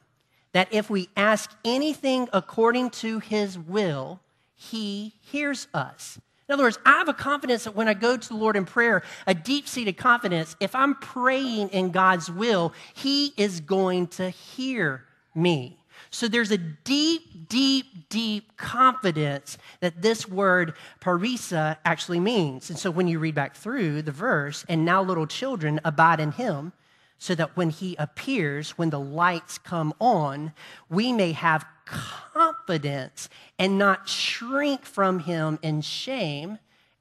that 0.52 0.68
if 0.70 0.88
we 0.88 1.08
ask 1.16 1.50
anything 1.64 2.28
according 2.32 2.90
to 2.90 3.18
his 3.18 3.58
will, 3.58 4.20
he 4.54 5.14
hears 5.20 5.68
us. 5.74 6.18
In 6.48 6.54
other 6.54 6.62
words, 6.62 6.78
I 6.86 6.92
have 6.92 7.08
a 7.08 7.14
confidence 7.14 7.64
that 7.64 7.76
when 7.76 7.88
I 7.88 7.94
go 7.94 8.16
to 8.16 8.28
the 8.28 8.34
Lord 8.34 8.56
in 8.56 8.64
prayer, 8.64 9.02
a 9.26 9.34
deep 9.34 9.68
seated 9.68 9.98
confidence, 9.98 10.56
if 10.60 10.74
I'm 10.74 10.94
praying 10.94 11.68
in 11.68 11.90
God's 11.90 12.30
will, 12.30 12.72
He 12.94 13.34
is 13.36 13.60
going 13.60 14.06
to 14.08 14.30
hear 14.30 15.04
me. 15.34 15.78
So 16.10 16.26
there's 16.26 16.50
a 16.50 16.56
deep, 16.56 17.48
deep, 17.50 17.86
deep 18.08 18.56
confidence 18.56 19.58
that 19.80 20.02
this 20.02 20.28
word 20.28 20.74
parisa 21.00 21.76
actually 21.84 22.20
means. 22.20 22.70
And 22.70 22.78
so 22.78 22.90
when 22.90 23.08
you 23.08 23.18
read 23.18 23.34
back 23.34 23.54
through 23.54 24.02
the 24.02 24.12
verse, 24.12 24.64
and 24.68 24.84
now 24.84 25.02
little 25.02 25.26
children 25.26 25.80
abide 25.84 26.20
in 26.20 26.32
Him, 26.32 26.72
so 27.18 27.34
that 27.34 27.56
when 27.56 27.70
He 27.70 27.96
appears, 27.96 28.78
when 28.78 28.90
the 28.90 29.00
lights 29.00 29.58
come 29.58 29.92
on, 30.00 30.52
we 30.88 31.12
may 31.12 31.32
have 31.32 31.66
confidence 31.88 33.28
and 33.58 33.78
not 33.78 34.08
shrink 34.08 34.84
from 34.84 35.20
him 35.20 35.58
in 35.62 35.80
shame 35.80 36.58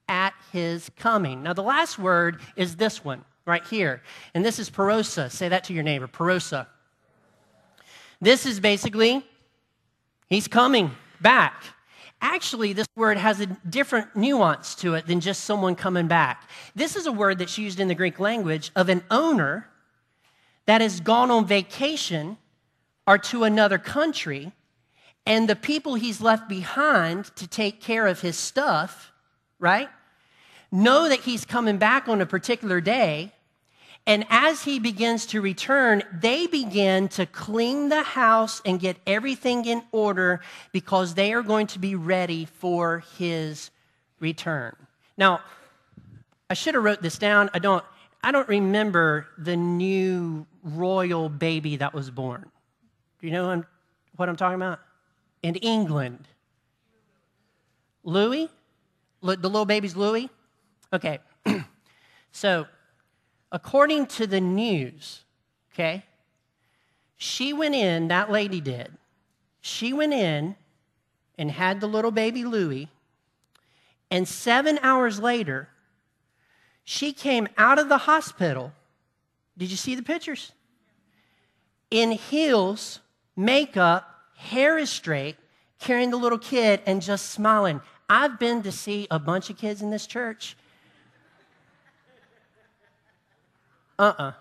at 0.08 0.34
his 0.52 0.90
coming. 0.98 1.44
Now, 1.44 1.54
the 1.54 1.64
last 1.64 2.00
word 2.00 2.40
is 2.56 2.78
this 2.78 3.04
one 3.04 3.26
right 3.46 3.66
here, 3.66 4.02
and 4.34 4.46
this 4.46 4.60
is 4.60 4.70
parosa. 4.70 5.30
Say 5.30 5.50
that 5.50 5.66
to 5.66 5.74
your 5.74 5.84
neighbor, 5.84 6.08
parosa. 6.08 6.68
This 8.22 8.46
is 8.46 8.60
basically, 8.60 9.26
he's 10.30 10.48
coming 10.48 10.92
back. 11.22 11.64
Actually, 12.20 12.74
this 12.74 12.88
word 12.96 13.18
has 13.18 13.40
a 13.40 13.46
different 13.46 14.16
nuance 14.16 14.74
to 14.76 14.96
it 14.96 15.06
than 15.06 15.20
just 15.20 15.44
someone 15.44 15.76
coming 15.76 16.08
back. 16.08 16.50
This 16.76 16.96
is 16.96 17.06
a 17.06 17.12
word 17.12 17.38
that's 17.38 17.58
used 17.58 17.80
in 17.80 17.88
the 17.88 17.96
Greek 17.96 18.20
language 18.20 18.72
of 18.76 18.90
an 18.90 19.04
owner 19.12 19.68
that 20.66 20.82
has 20.82 21.00
gone 21.00 21.30
on 21.30 21.46
vacation 21.46 22.38
or 23.06 23.18
to 23.18 23.44
another 23.44 23.78
country, 23.78 24.52
and 25.26 25.48
the 25.48 25.56
people 25.56 25.96
he's 25.96 26.20
left 26.20 26.50
behind 26.50 27.26
to 27.36 27.48
take 27.48 27.82
care 27.82 28.06
of 28.08 28.22
his 28.22 28.38
stuff, 28.38 29.12
right, 29.60 29.90
know 30.72 31.08
that 31.08 31.22
he's 31.22 31.46
coming 31.46 31.78
back 31.78 32.10
on 32.10 32.20
a 32.20 32.26
particular 32.26 32.82
day. 32.82 33.32
And 34.08 34.26
as 34.30 34.64
he 34.64 34.80
begins 34.80 35.26
to 35.28 35.42
return, 35.42 36.02
they 36.14 36.48
begin 36.48 37.10
to 37.10 37.26
clean 37.26 37.90
the 37.90 38.04
house 38.04 38.62
and 38.64 38.80
get 38.80 38.96
everything 39.06 39.66
in 39.66 39.84
order 39.92 40.40
because 40.72 41.14
they 41.14 41.34
are 41.34 41.44
going 41.44 41.68
to 41.68 41.80
be 41.80 41.94
ready 41.94 42.46
for 42.46 43.04
his 43.18 43.70
return. 44.22 44.78
Now, 45.18 45.42
I 46.50 46.54
should 46.54 46.74
have 46.76 46.86
wrote 46.86 47.02
this 47.02 47.18
down. 47.18 47.50
I 47.54 47.60
don't 47.60 47.84
I 48.24 48.32
don't 48.32 48.48
remember 48.48 49.28
the 49.38 49.58
new 49.58 50.48
royal 50.64 51.28
baby 51.28 51.76
that 51.76 51.94
was 51.94 52.10
born. 52.10 52.50
Do 53.20 53.28
you 53.28 53.34
know 53.34 53.64
what 54.16 54.30
I'm 54.30 54.38
talking 54.38 54.56
about? 54.56 54.80
In 55.44 55.56
England. 55.56 56.28
Louis? 58.04 58.50
The 59.22 59.36
little 59.36 59.66
baby's 59.66 59.96
Louis? 59.98 60.30
Okay. 60.94 61.20
so, 62.32 62.66
according 63.52 64.08
to 64.08 64.28
the 64.28 64.42
news, 64.42 65.24
okay, 65.74 66.04
she 67.16 67.54
went 67.54 67.76
in, 67.76 68.10
that 68.10 68.32
lady 68.32 68.62
did. 68.62 68.92
She 69.62 69.94
went 69.94 70.14
in 70.14 70.56
and 71.38 71.52
had 71.52 71.82
the 71.82 71.88
little 71.88 72.12
baby 72.12 72.44
Louis, 72.44 72.90
and 74.10 74.28
seven 74.28 74.80
hours 74.82 75.20
later, 75.20 75.70
she 76.84 77.12
came 77.12 77.48
out 77.58 77.80
of 77.80 77.90
the 77.90 77.98
hospital. 77.98 78.72
Did 79.58 79.70
you 79.70 79.78
see 79.78 79.96
the 79.96 80.04
pictures? 80.04 80.52
In 81.92 82.12
heels, 82.12 83.00
makeup, 83.36 84.10
hair 84.36 84.78
is 84.78 84.90
straight, 84.90 85.36
carrying 85.80 86.12
the 86.12 86.18
little 86.18 86.38
kid 86.38 86.82
and 86.86 87.02
just 87.02 87.32
smiling. 87.32 87.82
I've 88.10 88.40
been 88.40 88.64
to 88.64 88.72
see 88.72 89.08
a 89.12 89.20
bunch 89.20 89.50
of 89.50 89.58
kids 89.58 89.82
in 89.82 89.90
this 89.90 90.08
church. 90.08 90.56
Uh 94.00 94.14
uh 94.18 94.32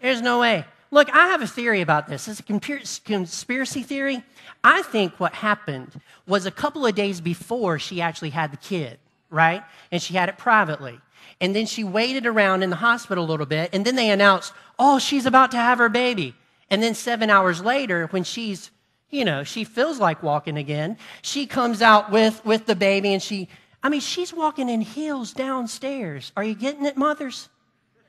There's 0.00 0.22
no 0.22 0.40
way. 0.40 0.64
Look, 0.90 1.14
I 1.14 1.28
have 1.28 1.42
a 1.42 1.46
theory 1.46 1.82
about 1.82 2.08
this. 2.08 2.28
It's 2.28 2.40
a 2.40 2.42
conspiracy 2.42 3.82
theory. 3.82 4.22
I 4.64 4.82
think 4.82 5.20
what 5.20 5.34
happened 5.34 6.00
was 6.26 6.46
a 6.46 6.50
couple 6.50 6.86
of 6.86 6.94
days 6.94 7.20
before 7.20 7.78
she 7.78 8.00
actually 8.00 8.30
had 8.30 8.52
the 8.52 8.56
kid, 8.56 8.98
right? 9.28 9.62
And 9.92 10.00
she 10.00 10.14
had 10.14 10.30
it 10.30 10.38
privately. 10.38 10.98
And 11.40 11.54
then 11.54 11.66
she 11.66 11.84
waited 11.84 12.26
around 12.26 12.62
in 12.62 12.70
the 12.70 12.76
hospital 12.76 13.24
a 13.24 13.28
little 13.28 13.46
bit. 13.46 13.70
And 13.74 13.84
then 13.84 13.96
they 13.96 14.10
announced, 14.10 14.54
oh, 14.78 14.98
she's 14.98 15.26
about 15.26 15.50
to 15.50 15.58
have 15.58 15.78
her 15.78 15.90
baby. 15.90 16.34
And 16.70 16.82
then 16.82 16.94
seven 16.94 17.28
hours 17.28 17.62
later, 17.62 18.06
when 18.08 18.24
she's, 18.24 18.70
you 19.10 19.24
know, 19.24 19.44
she 19.44 19.64
feels 19.64 19.98
like 19.98 20.22
walking 20.22 20.56
again, 20.56 20.96
she 21.20 21.46
comes 21.46 21.82
out 21.82 22.10
with, 22.10 22.44
with 22.46 22.64
the 22.64 22.76
baby 22.76 23.12
and 23.12 23.22
she, 23.22 23.48
I 23.82 23.90
mean, 23.90 24.00
she's 24.00 24.32
walking 24.32 24.70
in 24.70 24.80
heels 24.80 25.32
downstairs. 25.32 26.32
Are 26.34 26.44
you 26.44 26.54
getting 26.54 26.86
it, 26.86 26.96
mothers? 26.96 27.48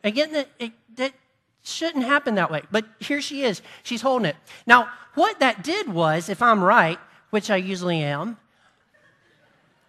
Getting 0.03 0.35
it? 0.35 0.49
it 0.59 0.71
that 0.95 1.13
shouldn't 1.63 2.05
happen 2.05 2.35
that 2.35 2.51
way. 2.51 2.63
But 2.71 2.85
here 2.99 3.21
she 3.21 3.43
is. 3.43 3.61
She's 3.83 4.01
holding 4.01 4.27
it. 4.27 4.35
Now, 4.65 4.89
what 5.15 5.39
that 5.39 5.63
did 5.63 5.89
was, 5.89 6.29
if 6.29 6.41
I'm 6.41 6.63
right, 6.63 6.99
which 7.29 7.49
I 7.49 7.57
usually 7.57 8.01
am, 8.01 8.37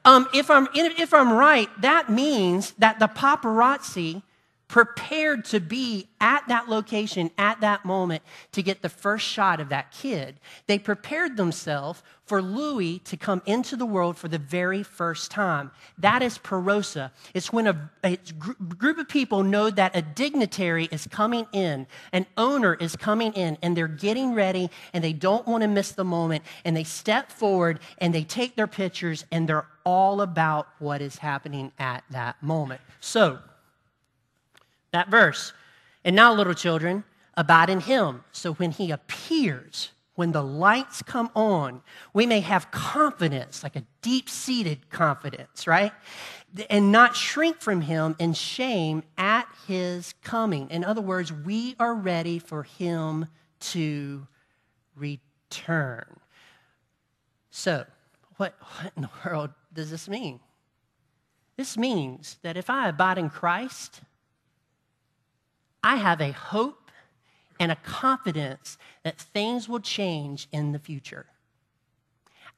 um, 0.04 0.26
if, 0.32 0.50
I'm, 0.50 0.68
if 0.74 1.12
I'm 1.12 1.32
right, 1.32 1.68
that 1.82 2.08
means 2.08 2.72
that 2.78 2.98
the 2.98 3.06
paparazzi 3.06 4.22
prepared 4.70 5.44
to 5.44 5.58
be 5.58 6.06
at 6.20 6.46
that 6.46 6.68
location 6.68 7.28
at 7.36 7.60
that 7.60 7.84
moment 7.84 8.22
to 8.52 8.62
get 8.62 8.82
the 8.82 8.88
first 8.88 9.26
shot 9.26 9.58
of 9.58 9.68
that 9.68 9.90
kid. 9.90 10.38
They 10.68 10.78
prepared 10.78 11.36
themselves 11.36 12.04
for 12.24 12.40
Louis 12.40 13.00
to 13.00 13.16
come 13.16 13.42
into 13.46 13.74
the 13.74 13.84
world 13.84 14.16
for 14.16 14.28
the 14.28 14.38
very 14.38 14.84
first 14.84 15.32
time. 15.32 15.72
That 15.98 16.22
is 16.22 16.38
Perosa. 16.38 17.10
It's 17.34 17.52
when 17.52 17.66
a, 17.66 17.90
a 18.04 18.16
group 18.78 18.98
of 18.98 19.08
people 19.08 19.42
know 19.42 19.70
that 19.70 19.96
a 19.96 20.02
dignitary 20.02 20.84
is 20.92 21.04
coming 21.08 21.48
in, 21.52 21.88
an 22.12 22.26
owner 22.36 22.74
is 22.74 22.94
coming 22.94 23.32
in, 23.32 23.58
and 23.62 23.76
they're 23.76 23.88
getting 23.88 24.34
ready 24.34 24.70
and 24.92 25.02
they 25.02 25.12
don't 25.12 25.48
want 25.48 25.62
to 25.62 25.68
miss 25.68 25.90
the 25.90 26.04
moment. 26.04 26.44
And 26.64 26.76
they 26.76 26.84
step 26.84 27.32
forward 27.32 27.80
and 27.98 28.14
they 28.14 28.22
take 28.22 28.54
their 28.54 28.68
pictures 28.68 29.24
and 29.32 29.48
they're 29.48 29.66
all 29.84 30.20
about 30.20 30.68
what 30.78 31.02
is 31.02 31.18
happening 31.18 31.72
at 31.80 32.04
that 32.10 32.40
moment. 32.40 32.80
So, 33.00 33.40
that 34.92 35.08
verse. 35.08 35.52
And 36.04 36.16
now, 36.16 36.32
little 36.32 36.54
children, 36.54 37.04
abide 37.36 37.70
in 37.70 37.80
him. 37.80 38.24
So 38.32 38.54
when 38.54 38.70
he 38.70 38.90
appears, 38.90 39.90
when 40.14 40.32
the 40.32 40.42
lights 40.42 41.02
come 41.02 41.30
on, 41.34 41.82
we 42.12 42.26
may 42.26 42.40
have 42.40 42.70
confidence, 42.70 43.62
like 43.62 43.76
a 43.76 43.84
deep 44.02 44.28
seated 44.28 44.90
confidence, 44.90 45.66
right? 45.66 45.92
And 46.68 46.92
not 46.92 47.16
shrink 47.16 47.60
from 47.60 47.82
him 47.82 48.16
in 48.18 48.34
shame 48.34 49.02
at 49.16 49.46
his 49.66 50.14
coming. 50.22 50.68
In 50.70 50.84
other 50.84 51.00
words, 51.00 51.32
we 51.32 51.76
are 51.78 51.94
ready 51.94 52.38
for 52.38 52.64
him 52.64 53.26
to 53.60 54.26
return. 54.96 56.20
So, 57.50 57.84
what, 58.36 58.54
what 58.60 58.92
in 58.96 59.02
the 59.02 59.10
world 59.24 59.50
does 59.72 59.90
this 59.90 60.08
mean? 60.08 60.40
This 61.56 61.76
means 61.76 62.38
that 62.42 62.56
if 62.56 62.70
I 62.70 62.88
abide 62.88 63.18
in 63.18 63.28
Christ, 63.28 64.00
I 65.82 65.96
have 65.96 66.20
a 66.20 66.32
hope 66.32 66.90
and 67.58 67.70
a 67.70 67.76
confidence 67.76 68.78
that 69.02 69.18
things 69.18 69.68
will 69.68 69.80
change 69.80 70.48
in 70.52 70.72
the 70.72 70.78
future. 70.78 71.26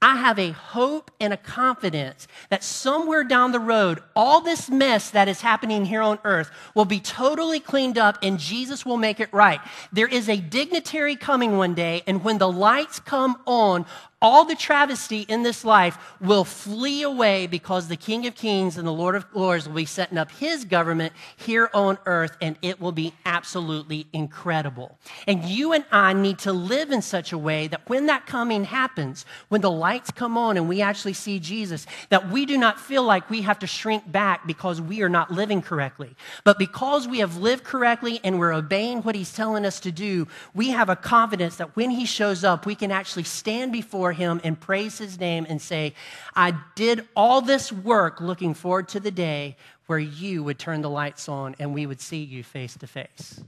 I 0.02 0.17
have 0.17 0.37
a 0.37 0.50
hope 0.50 1.12
and 1.21 1.33
a 1.33 1.37
confidence 1.37 2.26
that 2.50 2.64
somewhere 2.64 3.23
down 3.23 3.52
the 3.52 3.61
road, 3.61 4.00
all 4.17 4.41
this 4.41 4.69
mess 4.69 5.11
that 5.11 5.29
is 5.29 5.43
happening 5.43 5.85
here 5.85 6.02
on 6.02 6.19
earth 6.25 6.50
will 6.75 6.85
be 6.85 6.99
totally 6.99 7.61
cleaned 7.61 7.97
up 7.97 8.19
and 8.21 8.41
Jesus 8.41 8.85
will 8.85 8.97
make 8.97 9.21
it 9.21 9.33
right. 9.33 9.61
There 9.93 10.09
is 10.09 10.29
a 10.29 10.38
dignitary 10.38 11.14
coming 11.14 11.57
one 11.57 11.75
day, 11.75 12.02
and 12.09 12.25
when 12.25 12.38
the 12.38 12.50
lights 12.50 12.99
come 12.99 13.41
on, 13.47 13.87
all 14.23 14.45
the 14.45 14.55
travesty 14.55 15.23
in 15.23 15.43
this 15.43 15.64
life 15.64 15.99
will 16.21 16.45
flee 16.45 17.02
away 17.02 17.47
because 17.49 17.88
the 17.88 17.97
King 17.97 18.26
of 18.26 18.37
Kings 18.37 18.79
and 18.79 18.87
the 18.87 18.93
Lord 18.93 19.17
of 19.17 19.26
Lords 19.35 19.67
will 19.67 19.75
be 19.75 19.85
setting 19.85 20.17
up 20.17 20.31
his 20.31 20.64
government 20.64 21.12
here 21.37 21.69
on 21.75 21.99
earth, 22.07 22.37
and 22.41 22.57
it 22.62 22.81
will 22.81 22.93
be 22.93 23.12
absolutely 23.26 24.07
incredible. 24.12 24.97
And 25.26 25.45
you 25.45 25.73
and 25.73 25.85
I 25.91 26.12
need 26.12 26.38
to 26.41 26.52
live 26.52 26.93
in 26.93 27.02
such 27.02 27.33
a 27.33 27.38
way 27.38 27.67
that 27.67 27.88
when 27.88 28.07
that 28.07 28.26
coming 28.26 28.64
happens, 28.64 29.26
when 29.49 29.61
the 29.61 29.71
lights 29.71 30.12
come 30.12 30.38
on 30.38 30.57
and 30.57 30.69
we 30.69 30.81
actually 30.81 31.14
see 31.14 31.41
Jesus, 31.41 31.87
that 32.11 32.31
we 32.31 32.47
do 32.47 32.57
not 32.57 32.81
feel 32.81 33.02
like 33.02 33.29
we 33.29 33.43
have 33.43 33.59
to 33.59 33.67
shrink 33.67 34.11
back 34.11 34.47
because 34.47 34.81
we 34.81 35.02
are 35.02 35.09
not 35.09 35.33
living 35.33 35.61
correctly. 35.61 36.14
But 36.45 36.59
because 36.59 37.09
we 37.09 37.19
have 37.19 37.37
lived 37.38 37.64
correctly 37.64 38.21
and 38.23 38.38
we're 38.38 38.55
obeying 38.55 39.02
what 39.02 39.17
he's 39.17 39.33
telling 39.33 39.67
us 39.67 39.81
to 39.81 39.91
do, 39.91 40.29
we 40.55 40.69
have 40.71 40.88
a 40.88 40.97
confidence 40.97 41.57
that 41.57 41.75
when 41.75 41.91
he 41.91 42.07
shows 42.07 42.45
up, 42.45 42.67
we 42.67 42.76
can 42.76 42.93
actually 42.93 43.25
stand 43.25 43.73
before 44.12 44.26
him 44.26 44.40
and 44.45 44.61
praise 44.61 44.99
his 44.99 45.19
name 45.19 45.47
and 45.49 45.61
say, 45.61 45.95
I 46.35 46.54
did 46.75 47.07
all 47.16 47.40
this 47.40 47.73
work 47.73 48.21
looking 48.21 48.54
forward 48.54 48.88
to 48.88 49.00
the 49.00 49.11
day 49.11 49.57
where 49.87 49.99
you 49.99 50.45
would 50.45 50.59
turn 50.59 50.83
the 50.83 50.90
lights 50.90 51.28
on 51.28 51.57
and 51.59 51.75
we 51.75 51.87
would 51.87 52.00
see 52.00 52.23
you 52.23 52.42
face 52.42 52.76
to 52.78 52.87
face. 52.87 53.40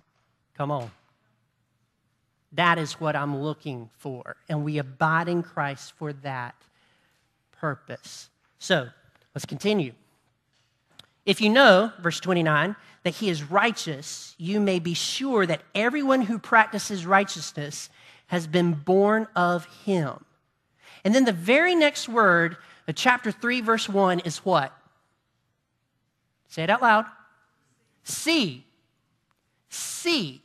Come 0.56 0.70
on. 0.70 0.90
That 2.52 2.78
is 2.78 3.00
what 3.00 3.16
I'm 3.16 3.36
looking 3.36 3.90
for. 3.98 4.36
And 4.48 4.64
we 4.64 4.78
abide 4.78 5.28
in 5.28 5.42
Christ 5.42 5.92
for 5.96 6.12
that 6.22 6.54
purpose. 7.52 8.30
So 8.58 8.88
let's 9.34 9.46
continue. 9.46 9.92
If 11.26 11.40
you 11.40 11.50
know, 11.50 11.92
verse 12.00 12.20
29, 12.20 12.76
that 13.02 13.14
he 13.14 13.28
is 13.28 13.42
righteous, 13.42 14.34
you 14.38 14.60
may 14.60 14.78
be 14.78 14.94
sure 14.94 15.46
that 15.46 15.62
everyone 15.74 16.22
who 16.22 16.38
practices 16.38 17.04
righteousness 17.06 17.90
has 18.28 18.46
been 18.46 18.72
born 18.72 19.26
of 19.34 19.66
him. 19.84 20.24
And 21.04 21.14
then 21.14 21.24
the 21.24 21.32
very 21.32 21.74
next 21.74 22.08
word, 22.08 22.56
of 22.88 22.94
chapter 22.94 23.30
3, 23.30 23.60
verse 23.60 23.88
1, 23.88 24.20
is 24.20 24.38
what? 24.38 24.72
Say 26.48 26.62
it 26.62 26.70
out 26.70 26.82
loud. 26.82 27.06
See. 28.04 28.64
See. 29.68 30.42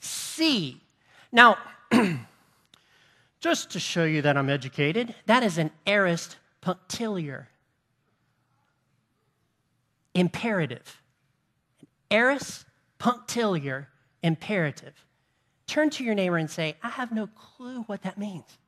See. 0.00 0.80
Now, 1.32 1.58
just 3.40 3.70
to 3.70 3.80
show 3.80 4.04
you 4.04 4.22
that 4.22 4.36
I'm 4.36 4.50
educated, 4.50 5.14
that 5.26 5.42
is 5.42 5.58
an 5.58 5.70
aorist 5.86 6.36
punctiliar. 6.60 7.48
Imperative. 10.14 11.00
An 11.80 11.86
aorist 12.10 12.64
punctiliar 12.98 13.88
imperative. 14.22 15.04
Turn 15.66 15.90
to 15.90 16.04
your 16.04 16.14
neighbor 16.14 16.36
and 16.36 16.50
say, 16.50 16.76
I 16.82 16.88
have 16.88 17.12
no 17.12 17.26
clue 17.28 17.82
what 17.82 18.02
that 18.02 18.18
means. 18.18 18.58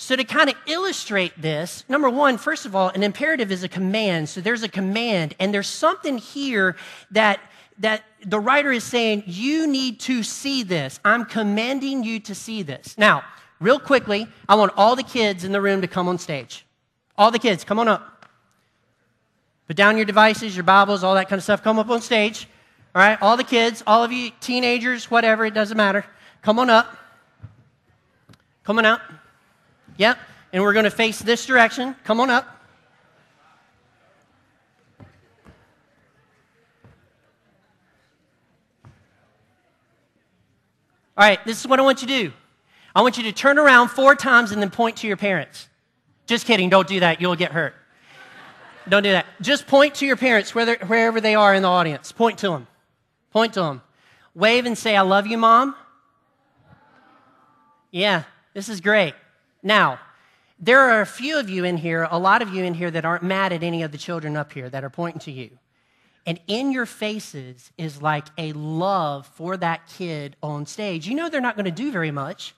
So, 0.00 0.14
to 0.14 0.22
kind 0.22 0.48
of 0.48 0.54
illustrate 0.66 1.42
this, 1.42 1.82
number 1.88 2.08
one, 2.08 2.38
first 2.38 2.66
of 2.66 2.76
all, 2.76 2.88
an 2.90 3.02
imperative 3.02 3.50
is 3.50 3.64
a 3.64 3.68
command. 3.68 4.28
So, 4.28 4.40
there's 4.40 4.62
a 4.62 4.68
command, 4.68 5.34
and 5.40 5.52
there's 5.52 5.66
something 5.66 6.18
here 6.18 6.76
that 7.10 7.40
that 7.80 8.02
the 8.24 8.38
writer 8.38 8.70
is 8.72 8.84
saying, 8.84 9.24
you 9.26 9.66
need 9.66 10.00
to 10.00 10.22
see 10.22 10.62
this. 10.62 10.98
I'm 11.04 11.24
commanding 11.24 12.02
you 12.04 12.20
to 12.20 12.34
see 12.34 12.62
this. 12.62 12.96
Now, 12.96 13.22
real 13.60 13.78
quickly, 13.78 14.26
I 14.48 14.54
want 14.54 14.72
all 14.76 14.96
the 14.96 15.02
kids 15.02 15.44
in 15.44 15.52
the 15.52 15.60
room 15.60 15.80
to 15.82 15.88
come 15.88 16.08
on 16.08 16.18
stage. 16.18 16.64
All 17.16 17.30
the 17.30 17.38
kids, 17.38 17.64
come 17.64 17.78
on 17.78 17.88
up. 17.88 18.26
Put 19.66 19.76
down 19.76 19.96
your 19.96 20.06
devices, 20.06 20.56
your 20.56 20.64
Bibles, 20.64 21.04
all 21.04 21.14
that 21.14 21.28
kind 21.28 21.38
of 21.38 21.44
stuff. 21.44 21.62
Come 21.62 21.78
up 21.78 21.90
on 21.90 22.00
stage. 22.00 22.48
All 22.94 23.02
right, 23.02 23.20
all 23.20 23.36
the 23.36 23.44
kids, 23.44 23.82
all 23.86 24.02
of 24.02 24.12
you 24.12 24.30
teenagers, 24.40 25.10
whatever, 25.10 25.44
it 25.44 25.54
doesn't 25.54 25.76
matter. 25.76 26.04
Come 26.42 26.58
on 26.58 26.70
up. 26.70 26.96
Come 28.64 28.78
on 28.78 28.86
out. 28.86 29.00
Yep. 29.98 30.18
And 30.52 30.62
we're 30.62 30.72
going 30.72 30.84
to 30.84 30.90
face 30.90 31.18
this 31.18 31.44
direction. 31.44 31.94
Come 32.04 32.20
on 32.20 32.30
up. 32.30 32.54
All 41.16 41.24
right, 41.24 41.44
this 41.44 41.60
is 41.60 41.66
what 41.66 41.80
I 41.80 41.82
want 41.82 42.00
you 42.00 42.06
to 42.06 42.22
do. 42.28 42.32
I 42.94 43.02
want 43.02 43.18
you 43.18 43.24
to 43.24 43.32
turn 43.32 43.58
around 43.58 43.88
four 43.88 44.14
times 44.14 44.52
and 44.52 44.62
then 44.62 44.70
point 44.70 44.98
to 44.98 45.08
your 45.08 45.16
parents. 45.16 45.68
Just 46.26 46.46
kidding, 46.46 46.70
don't 46.70 46.86
do 46.86 47.00
that, 47.00 47.20
you'll 47.20 47.34
get 47.34 47.50
hurt. 47.50 47.74
don't 48.88 49.02
do 49.02 49.10
that. 49.10 49.26
Just 49.40 49.66
point 49.66 49.96
to 49.96 50.06
your 50.06 50.16
parents, 50.16 50.54
whether, 50.54 50.76
wherever 50.86 51.20
they 51.20 51.34
are 51.34 51.54
in 51.54 51.62
the 51.62 51.68
audience. 51.68 52.12
Point 52.12 52.38
to 52.38 52.50
them. 52.50 52.68
Point 53.32 53.54
to 53.54 53.62
them. 53.62 53.82
Wave 54.32 54.64
and 54.64 54.78
say, 54.78 54.96
I 54.96 55.00
love 55.00 55.26
you, 55.26 55.38
mom. 55.38 55.74
Yeah, 57.90 58.22
this 58.54 58.68
is 58.68 58.80
great. 58.80 59.14
Now, 59.62 59.98
there 60.58 60.80
are 60.80 61.00
a 61.00 61.06
few 61.06 61.38
of 61.38 61.48
you 61.48 61.64
in 61.64 61.76
here, 61.76 62.08
a 62.10 62.18
lot 62.18 62.42
of 62.42 62.52
you 62.52 62.64
in 62.64 62.74
here 62.74 62.90
that 62.90 63.04
aren't 63.04 63.22
mad 63.22 63.52
at 63.52 63.62
any 63.62 63.82
of 63.82 63.92
the 63.92 63.98
children 63.98 64.36
up 64.36 64.52
here 64.52 64.68
that 64.68 64.84
are 64.84 64.90
pointing 64.90 65.20
to 65.20 65.32
you. 65.32 65.50
And 66.26 66.40
in 66.46 66.72
your 66.72 66.84
faces 66.86 67.70
is 67.78 68.02
like 68.02 68.26
a 68.36 68.52
love 68.52 69.26
for 69.26 69.56
that 69.56 69.86
kid 69.86 70.36
on 70.42 70.66
stage. 70.66 71.06
You 71.06 71.14
know 71.14 71.28
they're 71.28 71.40
not 71.40 71.56
going 71.56 71.64
to 71.64 71.70
do 71.70 71.90
very 71.90 72.10
much, 72.10 72.54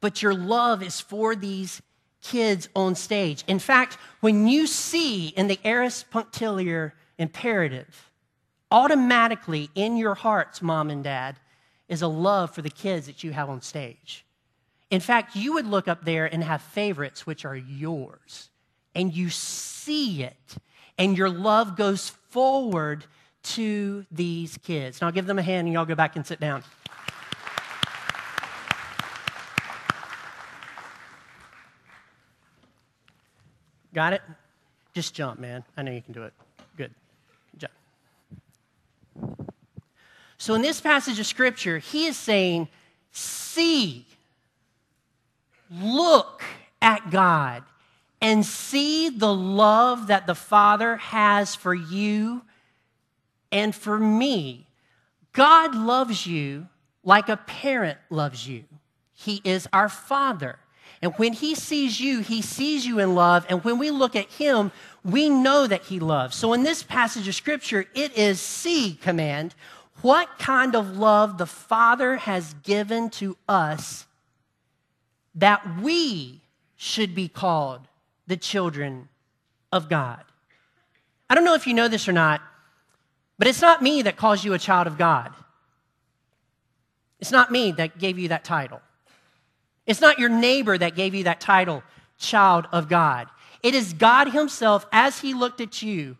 but 0.00 0.22
your 0.22 0.34
love 0.34 0.82
is 0.82 1.00
for 1.00 1.36
these 1.36 1.80
kids 2.22 2.68
on 2.74 2.94
stage. 2.94 3.44
In 3.46 3.58
fact, 3.58 3.98
when 4.20 4.48
you 4.48 4.66
see 4.66 5.28
in 5.28 5.46
the 5.46 5.60
aorist 5.64 6.10
punctiliar 6.10 6.94
imperative, 7.18 8.10
automatically 8.70 9.70
in 9.74 9.96
your 9.96 10.14
hearts, 10.14 10.62
mom 10.62 10.90
and 10.90 11.04
dad, 11.04 11.36
is 11.88 12.02
a 12.02 12.08
love 12.08 12.54
for 12.54 12.62
the 12.62 12.70
kids 12.70 13.06
that 13.06 13.22
you 13.22 13.32
have 13.32 13.50
on 13.50 13.60
stage. 13.60 14.24
In 14.90 15.00
fact, 15.00 15.36
you 15.36 15.52
would 15.54 15.66
look 15.66 15.86
up 15.86 16.04
there 16.04 16.26
and 16.26 16.42
have 16.42 16.62
favorites 16.62 17.24
which 17.26 17.44
are 17.44 17.56
yours, 17.56 18.50
and 18.94 19.14
you 19.14 19.30
see 19.30 20.24
it, 20.24 20.56
and 20.98 21.16
your 21.16 21.30
love 21.30 21.76
goes 21.76 22.10
forward 22.30 23.06
to 23.42 24.04
these 24.10 24.58
kids. 24.58 25.00
Now, 25.00 25.06
I'll 25.06 25.12
give 25.12 25.26
them 25.26 25.38
a 25.38 25.42
hand 25.42 25.66
and 25.66 25.74
y'all 25.74 25.84
go 25.84 25.94
back 25.94 26.16
and 26.16 26.26
sit 26.26 26.40
down. 26.40 26.62
Got 33.94 34.12
it? 34.12 34.22
Just 34.92 35.14
jump, 35.14 35.40
man. 35.40 35.64
I 35.76 35.82
know 35.82 35.92
you 35.92 36.02
can 36.02 36.12
do 36.12 36.24
it. 36.24 36.32
Good. 36.76 36.94
Jump. 37.58 37.72
So, 40.38 40.54
in 40.54 40.62
this 40.62 40.80
passage 40.80 41.18
of 41.18 41.26
scripture, 41.26 41.78
he 41.78 42.06
is 42.06 42.16
saying, 42.16 42.68
See, 43.12 44.06
look 45.70 46.42
at 46.82 47.10
God 47.10 47.62
and 48.20 48.44
see 48.44 49.08
the 49.08 49.32
love 49.32 50.08
that 50.08 50.26
the 50.26 50.34
Father 50.34 50.96
has 50.96 51.54
for 51.54 51.74
you 51.74 52.42
and 53.50 53.74
for 53.74 53.98
me. 53.98 54.66
God 55.32 55.74
loves 55.74 56.26
you 56.26 56.68
like 57.04 57.28
a 57.28 57.36
parent 57.36 57.98
loves 58.10 58.46
you. 58.46 58.64
He 59.14 59.40
is 59.44 59.68
our 59.72 59.88
Father. 59.88 60.58
And 61.02 61.14
when 61.14 61.32
He 61.32 61.54
sees 61.54 62.00
you, 62.00 62.20
He 62.20 62.42
sees 62.42 62.86
you 62.86 62.98
in 62.98 63.14
love. 63.14 63.46
And 63.48 63.64
when 63.64 63.78
we 63.78 63.90
look 63.90 64.14
at 64.14 64.28
Him, 64.28 64.70
we 65.02 65.30
know 65.30 65.66
that 65.66 65.84
He 65.84 65.98
loves. 65.98 66.36
So 66.36 66.52
in 66.52 66.62
this 66.62 66.82
passage 66.82 67.26
of 67.26 67.34
Scripture, 67.34 67.86
it 67.94 68.16
is 68.16 68.40
see 68.40 68.98
command 69.00 69.54
what 70.02 70.38
kind 70.38 70.74
of 70.74 70.96
love 70.96 71.38
the 71.38 71.46
Father 71.46 72.16
has 72.16 72.54
given 72.62 73.10
to 73.10 73.36
us 73.48 74.06
that 75.34 75.80
we 75.80 76.40
should 76.76 77.14
be 77.14 77.28
called 77.28 77.80
the 78.26 78.36
children 78.36 79.08
of 79.72 79.88
God. 79.88 80.22
I 81.28 81.34
don't 81.34 81.44
know 81.44 81.54
if 81.54 81.66
you 81.66 81.74
know 81.74 81.88
this 81.88 82.08
or 82.08 82.12
not, 82.12 82.40
but 83.38 83.46
it's 83.46 83.62
not 83.62 83.82
me 83.82 84.02
that 84.02 84.16
calls 84.16 84.44
you 84.44 84.52
a 84.52 84.58
child 84.58 84.86
of 84.86 84.98
God. 84.98 85.32
It's 87.20 87.30
not 87.30 87.50
me 87.50 87.72
that 87.72 87.98
gave 87.98 88.18
you 88.18 88.28
that 88.28 88.44
title. 88.44 88.80
It's 89.86 90.00
not 90.00 90.18
your 90.18 90.28
neighbor 90.28 90.76
that 90.76 90.94
gave 90.94 91.14
you 91.14 91.24
that 91.24 91.40
title, 91.40 91.82
child 92.18 92.66
of 92.72 92.88
God. 92.88 93.28
It 93.62 93.74
is 93.74 93.92
God 93.92 94.30
Himself 94.30 94.86
as 94.92 95.20
He 95.20 95.34
looked 95.34 95.60
at 95.60 95.82
you 95.82 96.16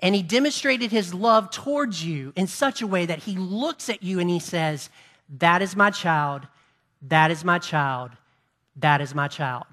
and 0.00 0.14
He 0.14 0.22
demonstrated 0.22 0.90
His 0.90 1.14
love 1.14 1.50
towards 1.50 2.04
you 2.04 2.32
in 2.36 2.46
such 2.46 2.82
a 2.82 2.86
way 2.86 3.06
that 3.06 3.20
He 3.20 3.36
looks 3.36 3.88
at 3.88 4.02
you 4.02 4.18
and 4.18 4.28
He 4.28 4.40
says, 4.40 4.90
That 5.38 5.62
is 5.62 5.74
my 5.74 5.90
child, 5.90 6.46
that 7.02 7.30
is 7.30 7.44
my 7.44 7.58
child, 7.58 8.10
that 8.76 9.00
is 9.00 9.14
my 9.14 9.28
child. 9.28 9.66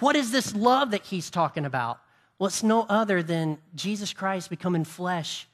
What 0.00 0.16
is 0.16 0.32
this 0.32 0.54
love 0.54 0.90
that 0.90 1.04
he's 1.04 1.30
talking 1.30 1.64
about? 1.64 2.00
Well, 2.38 2.48
it's 2.48 2.62
no 2.62 2.86
other 2.88 3.22
than 3.22 3.58
Jesus 3.74 4.12
Christ 4.12 4.50
becoming 4.50 4.84
flesh 4.84 5.46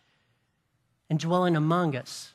and 1.10 1.18
dwelling 1.18 1.56
among 1.56 1.96
us. 1.96 2.32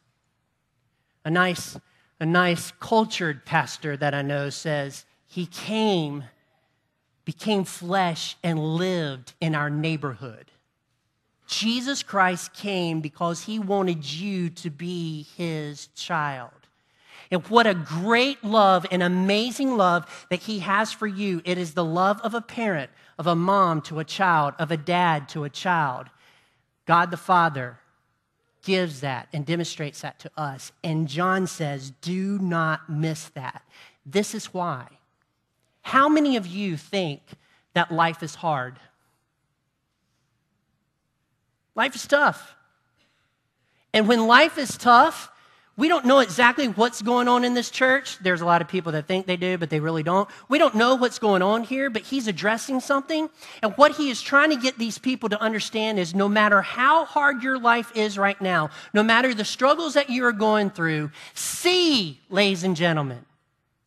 A 1.26 1.32
nice, 1.32 1.78
a 2.20 2.26
nice 2.26 2.72
cultured 2.80 3.46
pastor 3.46 3.98
that 3.98 4.14
I 4.14 4.22
know 4.22 4.50
says 4.50 5.06
he 5.26 5.46
came, 5.46 6.26
became 7.26 7.64
flesh, 7.64 8.36
and 8.44 8.60
lived 8.60 9.34
in 9.42 9.56
our 9.56 9.70
neighborhood. 9.70 10.52
Jesus 11.48 12.04
Christ 12.04 12.54
came 12.54 13.02
because 13.02 13.44
he 13.44 13.60
wanted 13.60 14.06
you 14.06 14.50
to 14.52 14.70
be 14.70 15.26
his 15.36 15.88
child. 15.96 16.52
And 17.34 17.44
what 17.48 17.66
a 17.66 17.74
great 17.74 18.44
love, 18.44 18.86
an 18.92 19.02
amazing 19.02 19.76
love 19.76 20.28
that 20.30 20.42
He 20.42 20.60
has 20.60 20.92
for 20.94 21.08
you. 21.08 21.42
It 21.46 21.58
is 21.58 21.74
the 21.74 21.84
love 21.84 22.22
of 22.22 22.36
a 22.36 22.42
parent, 22.42 22.92
of 23.18 23.26
a 23.26 23.36
mom 23.36 23.82
to 23.82 23.98
a 23.98 24.04
child, 24.04 24.54
of 24.60 24.70
a 24.70 24.78
dad 24.78 25.28
to 25.30 25.44
a 25.44 25.50
child. 25.50 26.06
God 26.86 27.10
the 27.10 27.18
Father 27.18 27.80
gives 28.62 29.02
that 29.02 29.30
and 29.34 29.48
demonstrates 29.48 30.02
that 30.02 30.20
to 30.20 30.32
us. 30.38 30.72
And 30.84 31.08
John 31.08 31.48
says, 31.48 31.92
do 32.02 32.38
not 32.38 32.88
miss 32.88 33.30
that. 33.30 33.64
This 34.06 34.36
is 34.36 34.54
why. 34.54 34.86
How 35.82 36.08
many 36.08 36.38
of 36.38 36.46
you 36.46 36.78
think 36.78 37.22
that 37.74 37.92
life 37.92 38.22
is 38.22 38.36
hard? 38.36 38.78
Life 41.74 41.96
is 41.96 42.06
tough. 42.06 42.56
And 43.92 44.08
when 44.08 44.28
life 44.28 44.60
is 44.60 44.78
tough, 44.78 45.32
we 45.76 45.88
don't 45.88 46.06
know 46.06 46.20
exactly 46.20 46.68
what's 46.68 47.02
going 47.02 47.28
on 47.28 47.44
in 47.44 47.56
this 47.56 47.72
church. 47.72 48.20
There's 48.20 48.42
a 48.42 48.46
lot 48.46 48.62
of 48.62 48.68
people 48.68 48.92
that 48.92 49.08
think 49.08 49.26
they 49.26 49.38
do, 49.38 49.58
but 49.58 49.72
they 49.72 49.80
really 49.80 50.04
don't. 50.04 50.30
We 50.48 50.60
don't 50.60 50.76
know 50.76 50.94
what's 50.94 51.18
going 51.18 51.42
on 51.42 51.64
here, 51.64 51.90
but 51.90 52.04
he's 52.04 52.28
addressing 52.28 52.80
something. 52.80 53.28
And 53.64 53.74
what 53.74 53.94
he 53.94 54.12
is 54.12 54.22
trying 54.22 54.52
to 54.52 54.56
get 54.56 54.78
these 54.78 55.00
people 55.00 55.30
to 55.30 55.42
understand 55.42 55.98
is 55.98 56.14
no 56.14 56.30
matter 56.30 56.62
how 56.62 57.06
hard 57.06 57.42
your 57.42 57.58
life 57.58 57.92
is 57.96 58.20
right 58.20 58.40
now, 58.40 58.70
no 58.94 59.02
matter 59.02 59.34
the 59.34 59.46
struggles 59.46 59.96
that 59.96 60.12
you 60.12 60.24
are 60.26 60.32
going 60.32 60.70
through, 60.70 61.10
see, 61.34 62.20
ladies 62.30 62.64
and 62.64 62.76
gentlemen, 62.76 63.26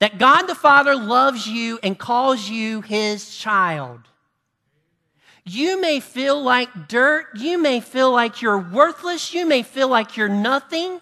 that 0.01 0.19
God 0.19 0.43
the 0.43 0.57
Father 0.57 0.97
loves 0.97 1.47
you 1.47 1.79
and 1.85 1.97
calls 1.97 2.49
you 2.49 2.81
his 2.81 3.37
child. 3.37 4.01
You 5.45 5.81
may 5.81 6.01
feel 6.01 6.43
like 6.43 6.89
dirt. 6.89 7.27
You 7.37 7.59
may 7.59 7.79
feel 7.79 8.11
like 8.11 8.43
you're 8.43 8.59
worthless. 8.59 9.33
You 9.33 9.47
may 9.47 9.63
feel 9.63 9.87
like 9.87 10.17
you're 10.17 10.29
nothing. 10.29 11.01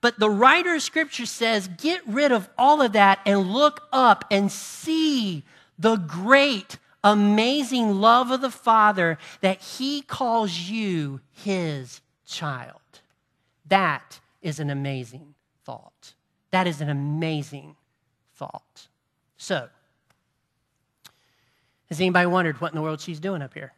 But 0.00 0.18
the 0.18 0.30
writer 0.30 0.74
of 0.74 0.82
scripture 0.82 1.26
says, 1.26 1.68
get 1.76 2.06
rid 2.06 2.30
of 2.30 2.48
all 2.56 2.80
of 2.80 2.92
that 2.92 3.20
and 3.26 3.52
look 3.52 3.82
up 3.92 4.24
and 4.30 4.50
see 4.50 5.44
the 5.78 5.96
great, 5.96 6.78
amazing 7.02 8.00
love 8.00 8.30
of 8.30 8.40
the 8.40 8.50
Father 8.50 9.18
that 9.40 9.60
He 9.60 10.02
calls 10.02 10.56
you 10.56 11.20
His 11.30 12.00
child. 12.26 12.80
That 13.66 14.20
is 14.40 14.60
an 14.60 14.70
amazing 14.70 15.34
thought. 15.64 16.14
That 16.52 16.66
is 16.66 16.80
an 16.80 16.88
amazing 16.88 17.76
thought. 18.34 18.88
So, 19.36 19.68
has 21.88 22.00
anybody 22.00 22.26
wondered 22.26 22.60
what 22.60 22.72
in 22.72 22.76
the 22.76 22.82
world 22.82 23.00
she's 23.00 23.20
doing 23.20 23.42
up 23.42 23.54
here? 23.54 23.72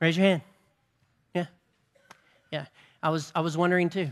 Raise 0.00 0.16
your 0.16 0.26
hand. 0.26 0.42
Yeah. 1.34 1.46
Yeah. 2.50 2.66
I 3.02 3.10
was, 3.10 3.32
I 3.34 3.40
was 3.40 3.56
wondering 3.56 3.90
too. 3.90 4.10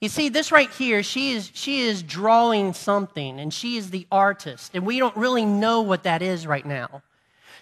You 0.00 0.08
see, 0.08 0.28
this 0.28 0.52
right 0.52 0.70
here, 0.70 1.02
she 1.02 1.32
is, 1.32 1.50
she 1.54 1.80
is 1.80 2.02
drawing 2.02 2.72
something, 2.72 3.38
and 3.40 3.52
she 3.52 3.76
is 3.76 3.90
the 3.90 4.06
artist, 4.10 4.72
and 4.74 4.84
we 4.84 4.98
don't 4.98 5.16
really 5.16 5.44
know 5.44 5.82
what 5.82 6.02
that 6.02 6.20
is 6.20 6.46
right 6.46 6.66
now. 6.66 7.02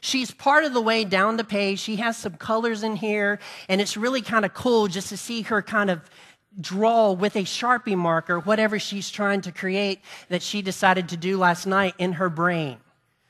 She's 0.00 0.32
part 0.32 0.64
of 0.64 0.74
the 0.74 0.80
way 0.80 1.04
down 1.04 1.36
the 1.36 1.44
page. 1.44 1.78
She 1.78 1.96
has 1.96 2.16
some 2.16 2.34
colors 2.34 2.82
in 2.82 2.96
here, 2.96 3.38
and 3.68 3.80
it's 3.80 3.96
really 3.96 4.22
kind 4.22 4.44
of 4.44 4.52
cool 4.52 4.88
just 4.88 5.10
to 5.10 5.16
see 5.16 5.42
her 5.42 5.62
kind 5.62 5.90
of 5.90 6.00
draw 6.60 7.12
with 7.12 7.36
a 7.36 7.44
Sharpie 7.44 7.96
marker 7.96 8.38
whatever 8.38 8.78
she's 8.78 9.08
trying 9.10 9.40
to 9.42 9.52
create 9.52 10.00
that 10.28 10.42
she 10.42 10.60
decided 10.60 11.08
to 11.10 11.16
do 11.16 11.38
last 11.38 11.66
night 11.66 11.94
in 11.98 12.14
her 12.14 12.28
brain. 12.28 12.78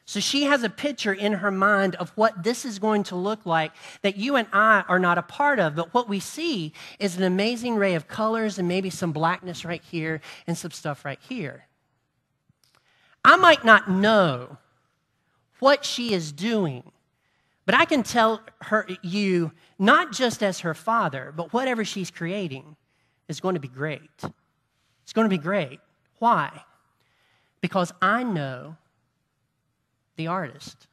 So 0.05 0.21
she 0.21 0.45
has 0.45 0.63
a 0.63 0.69
picture 0.69 1.13
in 1.13 1.35
her 1.35 1.51
mind 1.51 1.95
of 1.97 2.11
what 2.17 2.43
this 2.43 2.65
is 2.65 2.79
going 2.79 3.05
to 3.05 3.17
look 3.17 3.47
like 3.47 3.73
that 4.03 4.17
you 4.17 4.37
and 4.37 4.49
I 4.53 4.85
are 4.89 4.99
not 4.99 5.17
a 5.17 5.23
part 5.23 5.59
of. 5.59 5.77
But 5.77 5.95
what 5.95 6.09
we 6.09 6.19
see 6.19 6.73
is 6.99 7.17
an 7.17 7.23
amazing 7.23 7.77
array 7.77 7.95
of 7.95 8.09
colors 8.09 8.59
and 8.59 8.67
maybe 8.67 8.91
some 8.91 9.13
blackness 9.13 9.65
right 9.65 9.83
here 9.83 10.21
and 10.47 10.59
some 10.59 10.73
stuff 10.73 11.05
right 11.05 11.21
here. 11.29 11.67
I 13.25 13.37
might 13.37 13.65
not 13.65 13.89
know 13.89 14.59
what 15.61 15.85
she 15.85 16.13
is 16.13 16.33
doing, 16.33 16.83
but 17.65 17.77
I 17.77 17.85
can 17.85 18.03
tell 18.03 18.41
her 18.63 18.89
you 19.03 19.53
not 19.79 20.11
just 20.11 20.43
as 20.43 20.61
her 20.61 20.75
father, 20.75 21.33
but 21.37 21.53
whatever 21.53 21.85
she's 21.85 22.11
creating 22.11 22.77
is 23.29 23.39
going 23.39 23.55
to 23.55 23.61
be 23.61 23.69
great. 23.69 24.11
It's 25.05 25.13
going 25.13 25.25
to 25.25 25.37
be 25.37 25.39
great. 25.39 25.79
Why? 26.19 26.65
Because 27.61 27.93
I 28.03 28.25
know 28.25 28.77
the 30.17 30.27
artist. 30.27 30.87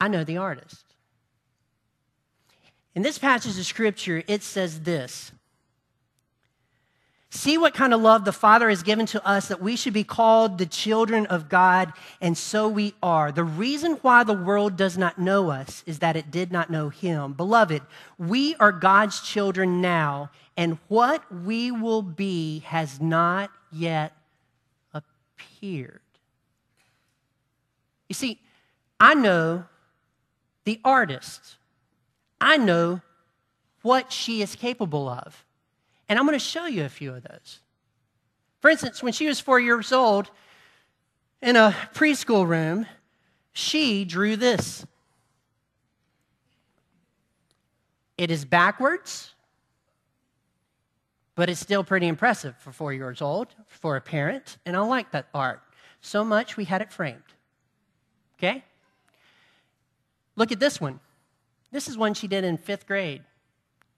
I 0.00 0.08
know 0.08 0.24
the 0.24 0.36
artist. 0.36 0.84
In 2.94 3.02
this 3.02 3.18
passage 3.18 3.58
of 3.58 3.66
scripture, 3.66 4.22
it 4.26 4.42
says 4.42 4.80
this 4.80 5.32
See 7.30 7.58
what 7.58 7.74
kind 7.74 7.92
of 7.92 8.00
love 8.00 8.24
the 8.24 8.32
Father 8.32 8.70
has 8.70 8.82
given 8.82 9.04
to 9.06 9.26
us 9.26 9.48
that 9.48 9.60
we 9.60 9.76
should 9.76 9.92
be 9.92 10.04
called 10.04 10.56
the 10.56 10.64
children 10.64 11.26
of 11.26 11.50
God, 11.50 11.92
and 12.22 12.38
so 12.38 12.66
we 12.66 12.94
are. 13.02 13.30
The 13.30 13.44
reason 13.44 13.92
why 14.00 14.24
the 14.24 14.32
world 14.32 14.76
does 14.76 14.96
not 14.96 15.18
know 15.18 15.50
us 15.50 15.82
is 15.86 15.98
that 15.98 16.16
it 16.16 16.30
did 16.30 16.50
not 16.50 16.70
know 16.70 16.88
Him. 16.88 17.34
Beloved, 17.34 17.82
we 18.16 18.54
are 18.56 18.72
God's 18.72 19.20
children 19.20 19.82
now, 19.82 20.30
and 20.56 20.78
what 20.88 21.22
we 21.30 21.70
will 21.70 22.00
be 22.02 22.60
has 22.60 22.98
not 22.98 23.50
yet 23.70 24.14
appeared. 24.94 26.00
You 28.08 28.14
see, 28.14 28.40
I 28.98 29.14
know 29.14 29.64
the 30.64 30.80
artist, 30.84 31.56
I 32.40 32.56
know 32.56 33.00
what 33.82 34.12
she 34.12 34.42
is 34.42 34.54
capable 34.54 35.08
of. 35.08 35.44
And 36.08 36.18
I'm 36.18 36.26
going 36.26 36.38
to 36.38 36.44
show 36.44 36.66
you 36.66 36.84
a 36.84 36.88
few 36.88 37.14
of 37.14 37.22
those. 37.22 37.60
For 38.60 38.70
instance, 38.70 39.02
when 39.02 39.12
she 39.12 39.26
was 39.26 39.40
four 39.40 39.60
years 39.60 39.92
old, 39.92 40.30
in 41.40 41.54
a 41.56 41.74
preschool 41.94 42.46
room, 42.46 42.86
she 43.52 44.04
drew 44.04 44.36
this. 44.36 44.84
It 48.16 48.30
is 48.30 48.44
backwards, 48.44 49.34
but 51.36 51.48
it's 51.48 51.60
still 51.60 51.84
pretty 51.84 52.08
impressive 52.08 52.56
for 52.56 52.72
four 52.72 52.92
years 52.92 53.22
old, 53.22 53.54
for 53.68 53.96
a 53.96 54.00
parent, 54.00 54.58
and 54.66 54.76
I 54.76 54.80
like 54.80 55.12
that 55.12 55.28
art 55.32 55.62
so 56.00 56.24
much 56.24 56.56
we 56.56 56.64
had 56.64 56.82
it 56.82 56.92
framed. 56.92 57.22
Okay? 58.38 58.64
Look 60.36 60.52
at 60.52 60.60
this 60.60 60.80
one. 60.80 61.00
This 61.72 61.88
is 61.88 61.98
one 61.98 62.14
she 62.14 62.28
did 62.28 62.44
in 62.44 62.56
fifth 62.56 62.86
grade. 62.86 63.22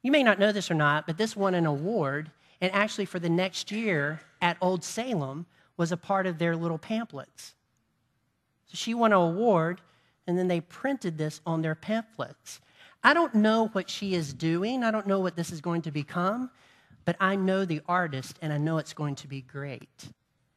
You 0.03 0.11
may 0.11 0.23
not 0.23 0.39
know 0.39 0.53
this 0.53 0.71
or 0.71 0.75
not, 0.75 1.07
but 1.07 1.19
this 1.19 1.37
won 1.37 1.55
an 1.55 1.67
award, 1.67 2.31
and 2.61 2.73
actually 2.73 3.05
for 3.05 3.19
the 3.19 3.29
next 3.29 3.71
year 3.71 4.21
at 4.41 4.57
Old 4.61 4.83
Salem 4.83 5.47
was 5.77 5.93
a 5.93 5.97
part 5.97 6.27
of 6.27 6.39
their 6.39 6.57
little 6.57 6.79
pamphlets. 6.79 7.55
So 8.67 8.77
she 8.77 8.95
won 8.95 9.13
an 9.13 9.19
award, 9.19 9.83
and 10.27 10.39
then 10.39 10.49
they 10.49 10.61
printed 10.63 11.19
this 11.19 11.41
on 11.45 11.61
their 11.61 11.75
pamphlets. 11.75 12.61
I 13.05 13.13
don't 13.15 13.35
know 13.35 13.69
what 13.69 13.91
she 13.91 14.15
is 14.15 14.33
doing, 14.33 14.83
I 14.83 14.91
don't 14.91 15.07
know 15.07 15.21
what 15.21 15.37
this 15.37 15.53
is 15.53 15.61
going 15.61 15.83
to 15.83 15.91
become, 15.91 16.51
but 17.05 17.17
I 17.21 17.37
know 17.37 17.65
the 17.65 17.83
artist, 17.87 18.39
and 18.41 18.53
I 18.53 18.59
know 18.59 18.79
it's 18.79 18.95
going 18.95 19.17
to 19.17 19.29
be 19.29 19.43
great. 19.43 20.09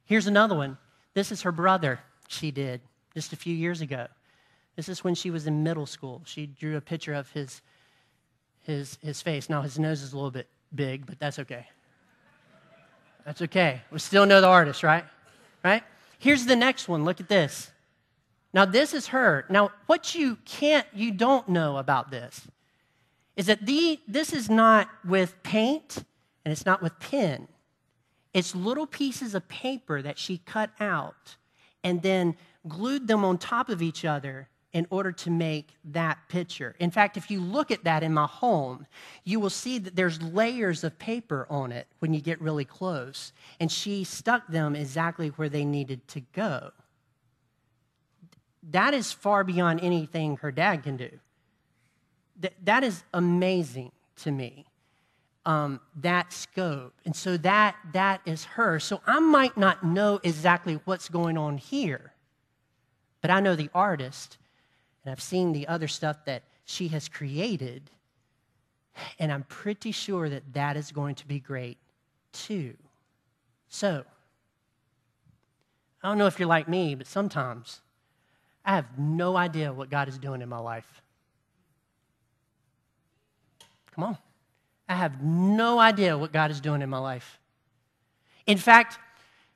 Here's 0.06 0.28
another 0.28 0.56
one. 0.56 0.78
This 1.14 1.32
is 1.32 1.42
her 1.42 1.52
brother, 1.52 2.00
she 2.28 2.52
did 2.52 2.82
just 3.14 3.34
a 3.34 3.36
few 3.36 3.56
years 3.56 3.82
ago. 3.82 4.08
This 4.76 4.90
is 4.90 5.04
when 5.04 5.16
she 5.16 5.30
was 5.30 5.46
in 5.48 5.64
middle 5.64 5.86
school. 5.86 6.22
She 6.26 6.48
drew 6.48 6.78
a 6.78 6.82
picture 6.82 7.14
of 7.14 7.30
his 7.32 7.62
his, 8.64 8.98
his 9.04 9.22
face. 9.22 9.50
Now, 9.50 9.62
his 9.62 9.78
nose 9.78 10.02
is 10.02 10.14
a 10.14 10.16
little 10.16 10.32
bit 10.32 10.48
big, 10.74 11.06
but 11.06 11.20
that's 11.20 11.40
okay. 11.40 11.68
That's 13.26 13.42
okay. 13.42 13.82
We 13.92 14.00
still 14.00 14.26
know 14.26 14.42
the 14.42 14.48
artist, 14.48 14.84
right? 14.84 15.06
Right? 15.64 15.84
Here's 16.18 16.46
the 16.46 16.56
next 16.56 16.88
one. 16.88 17.06
Look 17.06 17.20
at 17.20 17.30
this. 17.30 17.72
Now, 18.54 18.66
this 18.66 18.94
is 18.94 19.08
her. 19.08 19.46
Now, 19.50 19.72
what 19.88 20.16
you 20.16 20.38
can't, 20.46 20.88
you 20.94 21.12
don't 21.12 21.50
know 21.50 21.78
about 21.78 22.12
this 22.12 22.48
is 23.36 23.48
that 23.48 23.66
the, 23.66 24.00
this 24.08 24.32
is 24.32 24.50
not 24.50 24.90
with 25.06 25.42
paint 25.44 26.04
and 26.46 26.52
it's 26.52 26.66
not 26.66 26.82
with 26.82 27.00
pen. 27.00 27.48
It's 28.34 28.56
little 28.56 28.88
pieces 28.88 29.36
of 29.36 29.48
paper 29.48 30.02
that 30.02 30.18
she 30.18 30.38
cut 30.38 30.70
out 30.80 31.36
and 31.84 32.02
then 32.02 32.36
glued 32.68 33.08
them 33.08 33.26
on 33.26 33.38
top 33.38 33.70
of 33.70 33.82
each 33.82 34.06
other 34.06 34.48
in 34.74 34.88
order 34.90 35.12
to 35.12 35.30
make 35.30 35.76
that 35.86 36.18
picture. 36.30 36.76
In 36.80 36.90
fact, 36.90 37.16
if 37.16 37.30
you 37.30 37.40
look 37.40 37.70
at 37.70 37.84
that 37.84 38.02
in 38.02 38.12
my 38.12 38.26
home, 38.26 38.88
you 39.24 39.40
will 39.40 39.52
see 39.52 39.78
that 39.78 39.96
there's 39.96 40.22
layers 40.22 40.84
of 40.84 40.98
paper 40.98 41.46
on 41.50 41.72
it 41.72 41.88
when 42.00 42.14
you 42.14 42.22
get 42.22 42.42
really 42.42 42.66
close. 42.66 43.34
And 43.60 43.72
she 43.72 44.04
stuck 44.04 44.48
them 44.48 44.76
exactly 44.76 45.30
where 45.30 45.50
they 45.50 45.64
needed 45.64 46.08
to 46.10 46.22
go. 46.34 46.72
That 48.72 48.96
is 48.96 49.12
far 49.12 49.44
beyond 49.44 49.82
anything 49.82 50.38
her 50.38 50.52
dad 50.52 50.84
can 50.84 50.98
do. 50.98 51.12
Th- 52.42 52.54
that 52.64 52.84
is 52.84 53.04
amazing 53.14 53.92
to 54.18 54.32
me. 54.32 54.66
Um, 55.46 55.82
that 55.98 56.32
scope. 56.32 56.94
And 57.04 57.14
so 57.14 57.36
that 57.38 57.76
that 57.92 58.22
is 58.26 58.46
her. 58.46 58.80
So 58.80 59.02
I 59.06 59.20
might 59.20 59.58
not 59.58 59.84
know 59.84 60.22
exactly 60.24 60.80
what's 60.86 61.10
going 61.10 61.38
on 61.38 61.58
here, 61.58 62.14
but 63.20 63.30
I 63.30 63.42
know 63.42 63.54
the 63.56 63.70
artist 63.76 64.38
and 65.04 65.12
I've 65.12 65.22
seen 65.22 65.52
the 65.52 65.68
other 65.68 65.88
stuff 65.88 66.24
that 66.26 66.44
she 66.66 66.88
has 66.90 67.10
created, 67.10 67.90
and 69.20 69.32
I'm 69.32 69.44
pretty 69.44 69.92
sure 69.92 70.30
that 70.30 70.54
that 70.54 70.78
is 70.78 70.92
going 70.92 71.16
to 71.16 71.28
be 71.28 71.40
great 71.40 71.78
too. 72.32 72.76
So, 73.68 74.04
I 76.02 76.08
don't 76.10 76.18
know 76.18 76.28
if 76.28 76.40
you're 76.40 76.48
like 76.48 76.68
me, 76.68 76.96
but 76.96 77.08
sometimes 77.08 77.82
I 78.64 78.76
have 78.76 78.98
no 78.98 79.36
idea 79.36 79.74
what 79.74 79.90
God 79.90 80.08
is 80.08 80.18
doing 80.18 80.42
in 80.42 80.50
my 80.50 80.60
life. 80.60 81.02
Come 83.94 84.06
on. 84.06 84.18
I 84.88 84.96
have 84.96 85.24
no 85.24 85.80
idea 85.80 86.18
what 86.18 86.32
God 86.32 86.52
is 86.52 86.60
doing 86.60 86.82
in 86.82 86.90
my 86.90 87.00
life. 87.00 87.40
In 88.46 88.58
fact, 88.58 89.00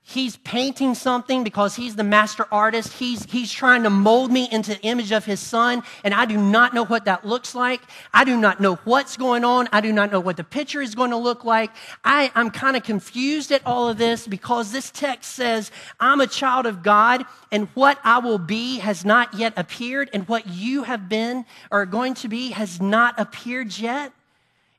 he's 0.02 0.38
painting 0.38 0.94
something 0.94 1.44
because 1.44 1.76
he's 1.76 1.94
the 1.94 2.04
master 2.04 2.46
artist. 2.50 2.94
He's, 2.94 3.30
he's 3.30 3.52
trying 3.52 3.82
to 3.82 3.90
mold 3.90 4.32
me 4.32 4.48
into 4.50 4.70
the 4.70 4.80
image 4.80 5.12
of 5.12 5.26
his 5.26 5.38
son, 5.38 5.82
and 6.02 6.14
I 6.14 6.24
do 6.24 6.38
not 6.38 6.72
know 6.72 6.86
what 6.86 7.04
that 7.04 7.26
looks 7.26 7.54
like. 7.54 7.82
I 8.14 8.24
do 8.24 8.38
not 8.38 8.58
know 8.58 8.76
what's 8.84 9.18
going 9.18 9.44
on. 9.44 9.68
I 9.70 9.82
do 9.82 9.92
not 9.92 10.10
know 10.10 10.20
what 10.20 10.38
the 10.38 10.44
picture 10.44 10.80
is 10.80 10.94
going 10.94 11.10
to 11.10 11.18
look 11.18 11.44
like. 11.44 11.70
I, 12.02 12.32
I'm 12.34 12.50
kind 12.50 12.74
of 12.74 12.84
confused 12.84 13.52
at 13.52 13.66
all 13.66 13.90
of 13.90 13.98
this 13.98 14.26
because 14.26 14.72
this 14.72 14.90
text 14.90 15.34
says, 15.34 15.70
I'm 16.00 16.22
a 16.22 16.26
child 16.26 16.64
of 16.64 16.82
God, 16.82 17.26
and 17.52 17.68
what 17.74 17.98
I 18.02 18.18
will 18.18 18.38
be 18.38 18.78
has 18.78 19.04
not 19.04 19.34
yet 19.34 19.52
appeared, 19.58 20.08
and 20.14 20.26
what 20.26 20.48
you 20.48 20.84
have 20.84 21.10
been 21.10 21.44
or 21.70 21.82
are 21.82 21.86
going 21.86 22.14
to 22.14 22.28
be 22.28 22.50
has 22.50 22.80
not 22.80 23.14
appeared 23.20 23.78
yet 23.78 24.12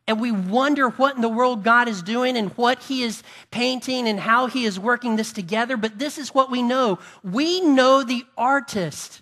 and 0.10 0.20
we 0.20 0.32
wonder 0.32 0.90
what 0.90 1.16
in 1.16 1.22
the 1.22 1.30
world 1.30 1.64
God 1.64 1.88
is 1.88 2.02
doing 2.02 2.36
and 2.36 2.50
what 2.58 2.82
He 2.82 3.04
is 3.04 3.22
painting 3.52 4.08
and 4.08 4.20
how 4.20 4.48
He 4.48 4.66
is 4.66 4.80
working 4.80 5.16
this 5.16 5.32
together. 5.32 5.78
But 5.78 6.00
this 6.00 6.18
is 6.18 6.34
what 6.34 6.50
we 6.50 6.64
know 6.64 6.98
we 7.24 7.62
know 7.62 8.04
the 8.04 8.26
artist, 8.36 9.22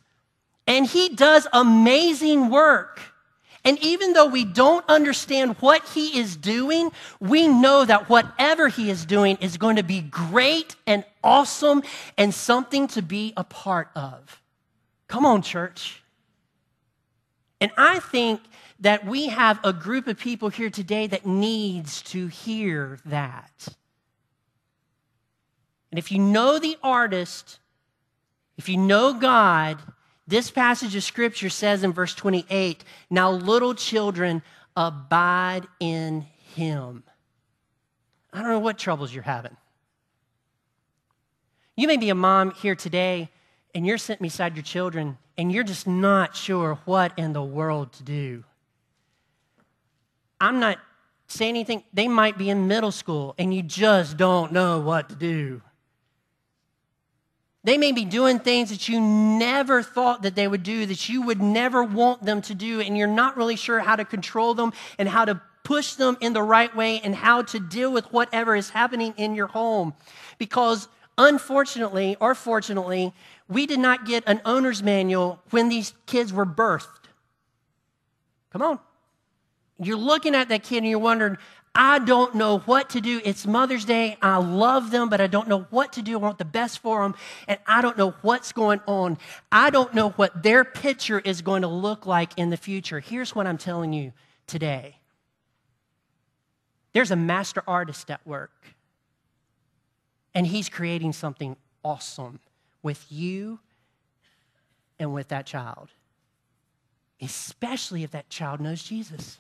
and 0.65 0.86
He 0.86 1.10
does 1.10 1.45
amazing 1.52 2.50
work. 2.50 3.02
And 3.65 3.78
even 3.84 4.13
though 4.13 4.28
we 4.28 4.45
don't 4.45 4.86
understand 4.88 5.58
what 5.60 5.86
He 5.89 6.17
is 6.17 6.38
doing, 6.38 6.89
we 7.19 7.50
know 7.50 7.84
that 7.84 8.08
whatever 8.08 8.69
He 8.69 8.89
is 8.89 9.06
doing 9.06 9.38
is 9.41 9.58
going 9.58 9.76
to 9.76 9.84
be 9.84 10.00
great 10.00 10.78
and 10.88 11.04
awesome 11.21 11.84
and 12.17 12.34
something 12.34 12.88
to 12.89 13.02
be 13.02 13.34
a 13.36 13.43
part 13.43 13.89
of. 13.93 14.41
Come 15.10 15.26
on, 15.26 15.41
church. 15.41 16.02
And 17.60 17.72
I 17.78 18.00
think 18.00 18.41
that 18.80 19.06
we 19.06 19.28
have 19.28 19.60
a 19.63 19.74
group 19.74 20.08
of 20.08 20.17
people 20.17 20.50
here 20.50 20.70
today 20.70 21.08
that 21.08 21.26
needs 21.26 22.02
to 22.04 22.28
hear 22.28 23.00
that. 23.06 23.67
And 25.91 25.98
if 25.98 26.12
you 26.12 26.20
know 26.20 26.60
the 26.60 26.78
artist, 26.84 27.60
if 28.58 28.70
you 28.70 28.78
know 28.78 29.13
God, 29.13 29.80
this 30.28 30.52
passage 30.52 30.96
of 30.96 31.04
scripture 31.04 31.50
says 31.50 31.84
in 31.84 31.93
verse 31.93 32.13
28 32.13 32.84
Now, 33.10 33.32
little 33.32 33.74
children, 33.74 34.43
abide 34.76 35.65
in 35.80 36.26
him. 36.56 37.04
I 38.32 38.41
don't 38.41 38.52
know 38.52 38.60
what 38.60 38.78
troubles 38.78 39.13
you're 39.13 39.24
having. 39.24 39.56
You 41.76 41.88
may 41.88 41.98
be 41.98 42.10
a 42.10 42.15
mom 42.15 42.52
here 42.52 42.76
today 42.76 43.30
and 43.73 43.86
you're 43.86 43.97
sitting 43.97 44.23
beside 44.23 44.56
your 44.56 44.63
children 44.63 45.17
and 45.38 45.51
you're 45.51 45.63
just 45.63 45.88
not 45.88 46.36
sure 46.36 46.80
what 46.86 47.17
in 47.17 47.34
the 47.34 47.43
world 47.43 47.93
to 47.93 48.03
do. 48.03 48.43
I'm 50.39 50.60
not 50.60 50.80
saying 51.27 51.49
anything. 51.49 51.84
They 51.93 52.08
might 52.08 52.38
be 52.38 52.49
in 52.49 52.67
middle 52.67 52.91
school 52.91 53.36
and 53.38 53.53
you 53.53 53.62
just 53.62 54.17
don't 54.17 54.51
know 54.51 54.80
what 54.80 55.10
to 55.10 55.15
do. 55.15 55.62
They 57.63 57.77
may 57.77 57.91
be 57.91 58.06
doing 58.06 58.39
things 58.39 58.69
that 58.69 58.88
you 58.88 59.01
never 59.01 59.84
thought 59.84 60.21
that 60.21 60.36
they 60.36 60.47
would 60.47 60.63
do, 60.63 60.86
that 60.86 61.10
you 61.10 61.23
would 61.23 61.41
never 61.41 61.84
want 61.84 62.23
them 62.23 62.41
to 62.43 62.56
do, 62.56 62.80
and 62.80 62.97
you're 62.97 63.08
not 63.08 63.36
really 63.36 63.58
sure 63.58 63.80
how 63.80 63.97
to 63.97 64.06
control 64.06 64.53
them 64.53 64.71
and 64.97 65.10
how 65.10 65.25
to 65.25 65.41
push 65.65 65.95
them 65.95 66.17
in 66.21 66.32
the 66.32 66.41
right 66.41 66.73
way 66.77 67.01
and 67.01 67.13
how 67.13 67.41
to 67.41 67.60
deal 67.60 67.91
with 67.91 68.06
whatever 68.13 68.56
is 68.56 68.69
happening 68.69 69.13
in 69.17 69.36
your 69.36 69.47
home. 69.47 69.93
Because 70.38 70.88
unfortunately 71.17 72.15
or 72.21 72.34
fortunately, 72.36 73.13
we 73.50 73.66
did 73.66 73.80
not 73.80 74.06
get 74.06 74.24
an 74.28 74.42
owner's 74.46 74.84
manual 74.84 75.42
when 75.52 75.70
these 75.70 75.94
kids 76.06 76.34
were 76.34 76.46
birthed. 76.46 76.88
Come 78.52 78.62
on. 78.62 78.80
You're 79.80 79.98
looking 79.98 80.36
at 80.36 80.50
that 80.50 80.64
kid 80.64 80.78
and 80.78 80.88
you're 80.88 81.00
wondering, 81.00 81.38
I 81.74 82.00
don't 82.00 82.34
know 82.34 82.58
what 82.60 82.90
to 82.92 83.02
do. 83.02 83.22
It's 83.24 83.46
Mother's 83.46 83.86
Day. 83.86 84.18
I 84.20 84.38
love 84.38 84.90
them, 84.90 85.10
but 85.10 85.22
I 85.22 85.28
don't 85.28 85.48
know 85.48 85.68
what 85.70 85.94
to 85.94 86.02
do. 86.02 86.14
I 86.14 86.18
want 86.18 86.40
the 86.40 86.46
best 86.46 86.80
for 86.80 87.04
them, 87.04 87.14
and 87.48 87.60
I 87.68 87.84
don't 87.84 87.96
know 87.96 88.16
what's 88.24 88.52
going 88.52 88.82
on. 88.88 89.20
I 89.52 89.70
don't 89.70 89.94
know 89.94 90.10
what 90.12 90.42
their 90.42 90.66
picture 90.66 91.20
is 91.20 91.44
going 91.44 91.62
to 91.62 91.68
look 91.68 92.08
like 92.08 92.32
in 92.36 92.50
the 92.50 92.58
future. 92.58 93.00
Here's 93.00 93.36
what 93.36 93.46
I'm 93.46 93.60
telling 93.60 93.94
you 93.94 94.12
today 94.48 94.98
there's 96.94 97.12
a 97.12 97.16
master 97.16 97.62
artist 97.68 98.10
at 98.10 98.26
work, 98.26 98.66
and 100.34 100.48
he's 100.48 100.70
creating 100.70 101.14
something 101.14 101.56
awesome 101.84 102.40
with 102.82 103.06
you 103.10 103.60
and 105.00 105.13
with 105.13 105.28
that 105.30 105.46
child, 105.46 105.90
especially 107.22 108.04
if 108.04 108.12
that 108.12 108.30
child 108.30 108.60
knows 108.60 108.84
Jesus. 108.84 109.40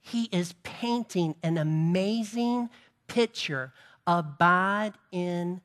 He 0.00 0.24
is 0.32 0.54
painting 0.62 1.34
an 1.42 1.56
amazing 1.56 2.68
picture. 3.06 3.72
Abide 4.06 4.92
in 5.10 5.62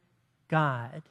God. 0.47 1.03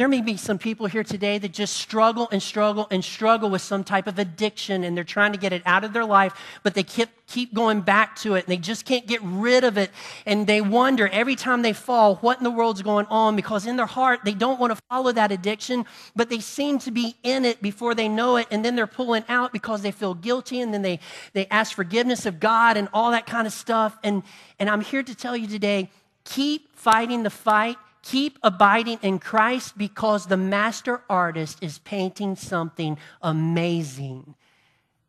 There 0.00 0.08
may 0.08 0.22
be 0.22 0.38
some 0.38 0.56
people 0.56 0.86
here 0.86 1.04
today 1.04 1.36
that 1.36 1.52
just 1.52 1.76
struggle 1.76 2.26
and 2.32 2.42
struggle 2.42 2.86
and 2.90 3.04
struggle 3.04 3.50
with 3.50 3.60
some 3.60 3.84
type 3.84 4.06
of 4.06 4.18
addiction 4.18 4.82
and 4.82 4.96
they're 4.96 5.04
trying 5.04 5.32
to 5.32 5.38
get 5.38 5.52
it 5.52 5.60
out 5.66 5.84
of 5.84 5.92
their 5.92 6.06
life, 6.06 6.32
but 6.62 6.72
they 6.72 6.82
keep, 6.82 7.10
keep 7.26 7.52
going 7.52 7.82
back 7.82 8.16
to 8.20 8.32
it 8.32 8.46
and 8.46 8.46
they 8.46 8.56
just 8.56 8.86
can't 8.86 9.06
get 9.06 9.20
rid 9.22 9.62
of 9.62 9.76
it. 9.76 9.90
And 10.24 10.46
they 10.46 10.62
wonder 10.62 11.06
every 11.08 11.36
time 11.36 11.60
they 11.60 11.74
fall, 11.74 12.14
what 12.22 12.38
in 12.38 12.44
the 12.44 12.50
world's 12.50 12.80
going 12.80 13.04
on? 13.10 13.36
Because 13.36 13.66
in 13.66 13.76
their 13.76 13.84
heart, 13.84 14.20
they 14.24 14.32
don't 14.32 14.58
want 14.58 14.74
to 14.74 14.82
follow 14.88 15.12
that 15.12 15.32
addiction, 15.32 15.84
but 16.16 16.30
they 16.30 16.40
seem 16.40 16.78
to 16.78 16.90
be 16.90 17.14
in 17.22 17.44
it 17.44 17.60
before 17.60 17.94
they 17.94 18.08
know 18.08 18.36
it. 18.36 18.46
And 18.50 18.64
then 18.64 18.76
they're 18.76 18.86
pulling 18.86 19.24
out 19.28 19.52
because 19.52 19.82
they 19.82 19.92
feel 19.92 20.14
guilty 20.14 20.62
and 20.62 20.72
then 20.72 20.80
they, 20.80 20.98
they 21.34 21.46
ask 21.48 21.76
forgiveness 21.76 22.24
of 22.24 22.40
God 22.40 22.78
and 22.78 22.88
all 22.94 23.10
that 23.10 23.26
kind 23.26 23.46
of 23.46 23.52
stuff. 23.52 23.98
And, 24.02 24.22
and 24.58 24.70
I'm 24.70 24.80
here 24.80 25.02
to 25.02 25.14
tell 25.14 25.36
you 25.36 25.46
today 25.46 25.90
keep 26.24 26.74
fighting 26.74 27.22
the 27.22 27.28
fight 27.28 27.76
Keep 28.02 28.38
abiding 28.42 28.98
in 29.02 29.18
Christ 29.18 29.76
because 29.76 30.26
the 30.26 30.36
master 30.36 31.02
artist 31.08 31.58
is 31.62 31.78
painting 31.78 32.36
something 32.36 32.96
amazing 33.20 34.34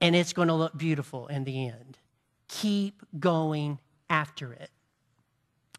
and 0.02 0.16
it's 0.16 0.34
going 0.34 0.48
to 0.48 0.54
look 0.54 0.78
beautiful 0.78 1.28
in 1.28 1.44
the 1.44 1.68
end. 1.68 1.98
Keep 2.48 3.02
going 3.20 3.80
after 4.10 4.52
it. 4.52 4.70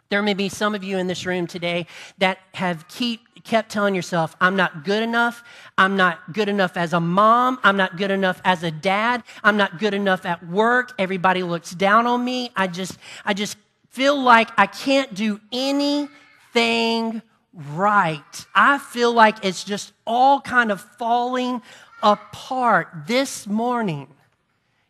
There 0.08 0.22
may 0.22 0.34
be 0.34 0.50
some 0.50 0.74
of 0.74 0.84
you 0.84 0.98
in 0.98 1.06
this 1.06 1.24
room 1.24 1.46
today 1.46 1.86
that 2.18 2.38
have 2.52 2.86
keep, 2.86 3.44
kept 3.44 3.70
telling 3.70 3.94
yourself, 3.94 4.36
I'm 4.42 4.56
not 4.56 4.84
good 4.84 5.02
enough. 5.02 5.42
I'm 5.78 5.96
not 5.96 6.34
good 6.34 6.50
enough 6.50 6.76
as 6.76 6.92
a 6.92 7.00
mom. 7.00 7.58
I'm 7.64 7.78
not 7.78 7.96
good 7.96 8.10
enough 8.10 8.40
as 8.44 8.62
a 8.62 8.70
dad. 8.70 9.22
I'm 9.42 9.56
not 9.56 9.78
good 9.78 9.94
enough 9.94 10.26
at 10.26 10.46
work. 10.46 10.92
Everybody 10.98 11.42
looks 11.42 11.70
down 11.70 12.06
on 12.06 12.22
me. 12.22 12.50
I 12.54 12.66
just, 12.66 12.98
I 13.24 13.32
just 13.32 13.56
feel 13.88 14.20
like 14.20 14.50
I 14.58 14.66
can't 14.66 15.14
do 15.14 15.40
any 15.50 16.08
thing 16.52 17.22
right. 17.52 18.46
I 18.54 18.78
feel 18.78 19.12
like 19.12 19.44
it's 19.44 19.64
just 19.64 19.92
all 20.06 20.40
kind 20.40 20.70
of 20.72 20.80
falling 20.80 21.62
apart 22.02 22.88
this 23.06 23.46
morning. 23.46 24.08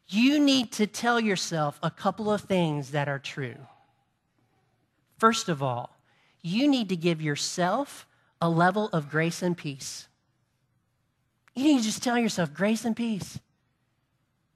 You 0.09 0.39
need 0.39 0.73
to 0.73 0.87
tell 0.87 1.19
yourself 1.19 1.79
a 1.83 1.91
couple 1.91 2.31
of 2.31 2.43
things 2.43 2.91
that 2.91 3.09
are 3.09 3.19
true. 3.19 3.57
First 5.19 5.49
of 5.49 5.63
all, 5.63 5.97
you 6.43 6.69
need 6.69 6.89
to 6.89 6.97
give 6.97 7.23
yourself 7.23 8.07
a 8.41 8.51
level 8.51 8.89
of 8.93 9.09
grace 9.09 9.43
and 9.43 9.57
peace. 9.57 10.09
You 11.55 11.65
need 11.65 11.79
to 11.79 11.85
just 11.85 12.03
tell 12.03 12.19
yourself 12.19 12.53
grace 12.53 12.85
and 12.85 12.97
peace. 12.97 13.39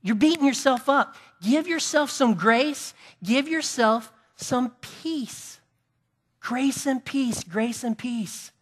You're 0.03 0.17
beating 0.17 0.45
yourself 0.45 0.89
up. 0.89 1.17
Give 1.43 1.67
yourself 1.67 2.11
some 2.11 2.35
grace, 2.35 2.95
give 3.23 3.49
yourself 3.49 4.13
some 4.37 4.73
peace. 4.81 5.61
Grace 6.47 6.87
and 6.87 7.05
peace, 7.05 7.43
grace 7.43 7.83
and 7.83 7.99
peace. 7.99 8.53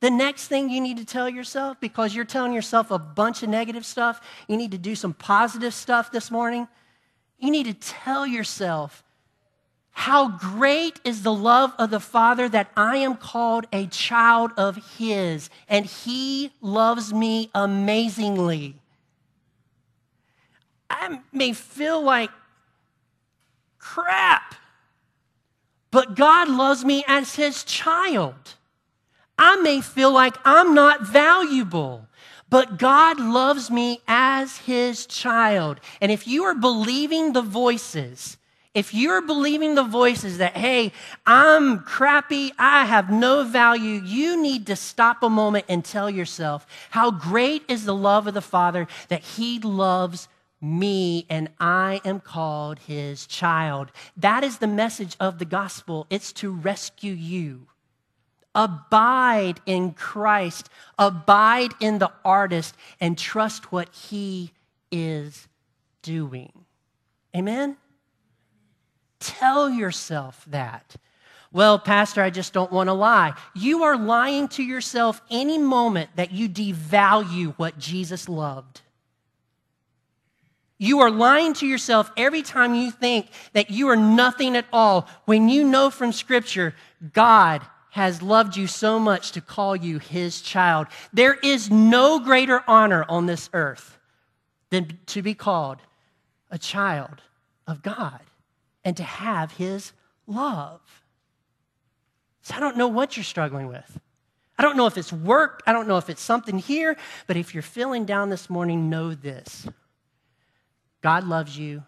The 0.00 0.10
next 0.10 0.48
thing 0.48 0.68
you 0.68 0.82
need 0.82 0.98
to 0.98 1.04
tell 1.06 1.30
yourself, 1.30 1.80
because 1.80 2.14
you're 2.14 2.26
telling 2.26 2.52
yourself 2.52 2.90
a 2.90 2.98
bunch 2.98 3.42
of 3.42 3.48
negative 3.48 3.86
stuff, 3.86 4.20
you 4.48 4.58
need 4.58 4.72
to 4.72 4.76
do 4.76 4.94
some 4.94 5.14
positive 5.14 5.72
stuff 5.72 6.12
this 6.12 6.30
morning. 6.30 6.68
You 7.38 7.50
need 7.50 7.64
to 7.64 7.72
tell 7.72 8.26
yourself, 8.26 9.02
how 9.92 10.28
great 10.28 11.00
is 11.04 11.22
the 11.22 11.32
love 11.32 11.72
of 11.78 11.88
the 11.88 12.00
Father 12.00 12.50
that 12.50 12.70
I 12.76 12.98
am 12.98 13.16
called 13.16 13.66
a 13.72 13.86
child 13.86 14.50
of 14.58 14.98
His, 14.98 15.48
and 15.70 15.86
He 15.86 16.50
loves 16.60 17.14
me 17.14 17.48
amazingly. 17.54 18.74
I 20.90 21.20
may 21.32 21.54
feel 21.54 22.02
like 22.02 22.30
crap 23.78 24.54
but 25.92 26.16
God 26.16 26.48
loves 26.48 26.84
me 26.84 27.04
as 27.06 27.36
his 27.36 27.62
child. 27.62 28.54
I 29.38 29.56
may 29.56 29.80
feel 29.80 30.10
like 30.10 30.36
I'm 30.44 30.74
not 30.74 31.02
valuable, 31.02 32.08
but 32.48 32.78
God 32.78 33.20
loves 33.20 33.70
me 33.70 34.00
as 34.08 34.56
his 34.56 35.06
child. 35.06 35.80
And 36.00 36.10
if 36.10 36.26
you 36.26 36.44
are 36.44 36.54
believing 36.54 37.34
the 37.34 37.42
voices, 37.42 38.38
if 38.74 38.94
you're 38.94 39.20
believing 39.20 39.74
the 39.74 39.84
voices 39.84 40.38
that, 40.38 40.56
hey, 40.56 40.92
I'm 41.26 41.80
crappy, 41.80 42.52
I 42.58 42.86
have 42.86 43.10
no 43.10 43.44
value, 43.44 44.00
you 44.02 44.40
need 44.40 44.66
to 44.68 44.76
stop 44.76 45.22
a 45.22 45.28
moment 45.28 45.66
and 45.68 45.84
tell 45.84 46.08
yourself 46.08 46.66
how 46.90 47.10
great 47.10 47.62
is 47.68 47.84
the 47.84 47.94
love 47.94 48.26
of 48.26 48.34
the 48.34 48.40
Father 48.40 48.88
that 49.08 49.20
He 49.20 49.58
loves 49.58 50.26
me 50.62 51.26
and 51.28 51.48
I 51.58 52.00
am 52.04 52.20
called 52.20 52.78
his 52.78 53.26
child. 53.26 53.90
That 54.16 54.44
is 54.44 54.58
the 54.58 54.68
message 54.68 55.16
of 55.18 55.38
the 55.38 55.44
gospel. 55.44 56.06
It's 56.08 56.32
to 56.34 56.52
rescue 56.52 57.12
you. 57.12 57.66
Abide 58.54 59.60
in 59.66 59.92
Christ, 59.92 60.68
abide 60.98 61.72
in 61.80 61.98
the 61.98 62.12
artist, 62.24 62.76
and 63.00 63.18
trust 63.18 63.72
what 63.72 63.92
he 63.92 64.52
is 64.92 65.48
doing. 66.02 66.52
Amen? 67.34 67.76
Tell 69.18 69.70
yourself 69.70 70.44
that. 70.48 70.94
Well, 71.50 71.78
Pastor, 71.78 72.22
I 72.22 72.30
just 72.30 72.52
don't 72.52 72.72
want 72.72 72.88
to 72.88 72.94
lie. 72.94 73.34
You 73.54 73.82
are 73.84 73.96
lying 73.96 74.48
to 74.48 74.62
yourself 74.62 75.20
any 75.30 75.58
moment 75.58 76.10
that 76.16 76.30
you 76.32 76.48
devalue 76.48 77.54
what 77.56 77.78
Jesus 77.78 78.28
loved. 78.28 78.81
You 80.82 80.98
are 80.98 81.12
lying 81.12 81.54
to 81.54 81.66
yourself 81.66 82.10
every 82.16 82.42
time 82.42 82.74
you 82.74 82.90
think 82.90 83.28
that 83.52 83.70
you 83.70 83.86
are 83.90 83.96
nothing 83.96 84.56
at 84.56 84.66
all 84.72 85.06
when 85.26 85.48
you 85.48 85.62
know 85.62 85.90
from 85.90 86.10
Scripture 86.10 86.74
God 87.12 87.62
has 87.90 88.20
loved 88.20 88.56
you 88.56 88.66
so 88.66 88.98
much 88.98 89.30
to 89.32 89.40
call 89.40 89.76
you 89.76 90.00
his 90.00 90.42
child. 90.42 90.88
There 91.12 91.34
is 91.34 91.70
no 91.70 92.18
greater 92.18 92.64
honor 92.66 93.06
on 93.08 93.26
this 93.26 93.48
earth 93.52 93.96
than 94.70 94.98
to 95.06 95.22
be 95.22 95.34
called 95.34 95.78
a 96.50 96.58
child 96.58 97.22
of 97.68 97.84
God 97.84 98.18
and 98.84 98.96
to 98.96 99.04
have 99.04 99.52
his 99.52 99.92
love. 100.26 100.80
So 102.40 102.56
I 102.56 102.58
don't 102.58 102.76
know 102.76 102.88
what 102.88 103.16
you're 103.16 103.22
struggling 103.22 103.68
with. 103.68 104.00
I 104.58 104.62
don't 104.64 104.76
know 104.76 104.88
if 104.88 104.98
it's 104.98 105.12
work, 105.12 105.62
I 105.64 105.72
don't 105.72 105.86
know 105.86 105.98
if 105.98 106.10
it's 106.10 106.22
something 106.22 106.58
here, 106.58 106.96
but 107.28 107.36
if 107.36 107.54
you're 107.54 107.62
feeling 107.62 108.04
down 108.04 108.30
this 108.30 108.50
morning, 108.50 108.90
know 108.90 109.14
this. 109.14 109.68
God 111.02 111.24
loves 111.24 111.58
you, 111.58 111.82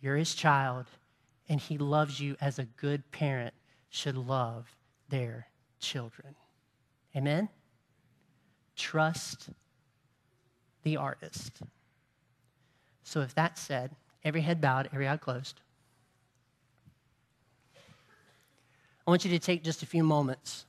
you're 0.00 0.16
his 0.16 0.34
child, 0.34 0.86
and 1.48 1.60
he 1.60 1.78
loves 1.78 2.20
you 2.20 2.36
as 2.40 2.58
a 2.58 2.64
good 2.64 3.10
parent 3.12 3.54
should 3.88 4.16
love 4.16 4.66
their 5.08 5.46
children. 5.78 6.34
Amen? 7.16 7.48
Trust 8.76 9.50
the 10.82 10.96
artist. 10.96 11.62
So, 13.04 13.20
if 13.20 13.34
that's 13.34 13.60
said, 13.60 13.94
every 14.24 14.40
head 14.40 14.60
bowed, 14.60 14.88
every 14.92 15.08
eye 15.08 15.16
closed, 15.16 15.60
I 19.06 19.10
want 19.10 19.24
you 19.24 19.30
to 19.30 19.38
take 19.38 19.62
just 19.62 19.82
a 19.82 19.86
few 19.86 20.02
moments 20.02 20.64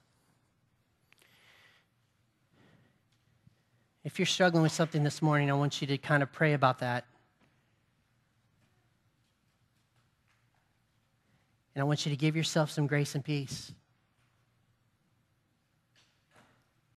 If 4.06 4.20
you're 4.20 4.28
struggling 4.28 4.62
with 4.62 4.72
something 4.72 5.04
this 5.04 5.20
morning, 5.20 5.50
I 5.50 5.56
want 5.56 5.82
you 5.82 5.88
to 5.88 5.98
kind 5.98 6.22
of 6.22 6.32
pray 6.32 6.54
about 6.54 6.78
that. 6.80 7.06
And 11.76 11.82
I 11.82 11.86
want 11.86 12.06
you 12.06 12.10
to 12.10 12.16
give 12.16 12.36
yourself 12.36 12.72
some 12.72 12.88
grace 12.88 13.16
and 13.16 13.24
peace. 13.24 13.74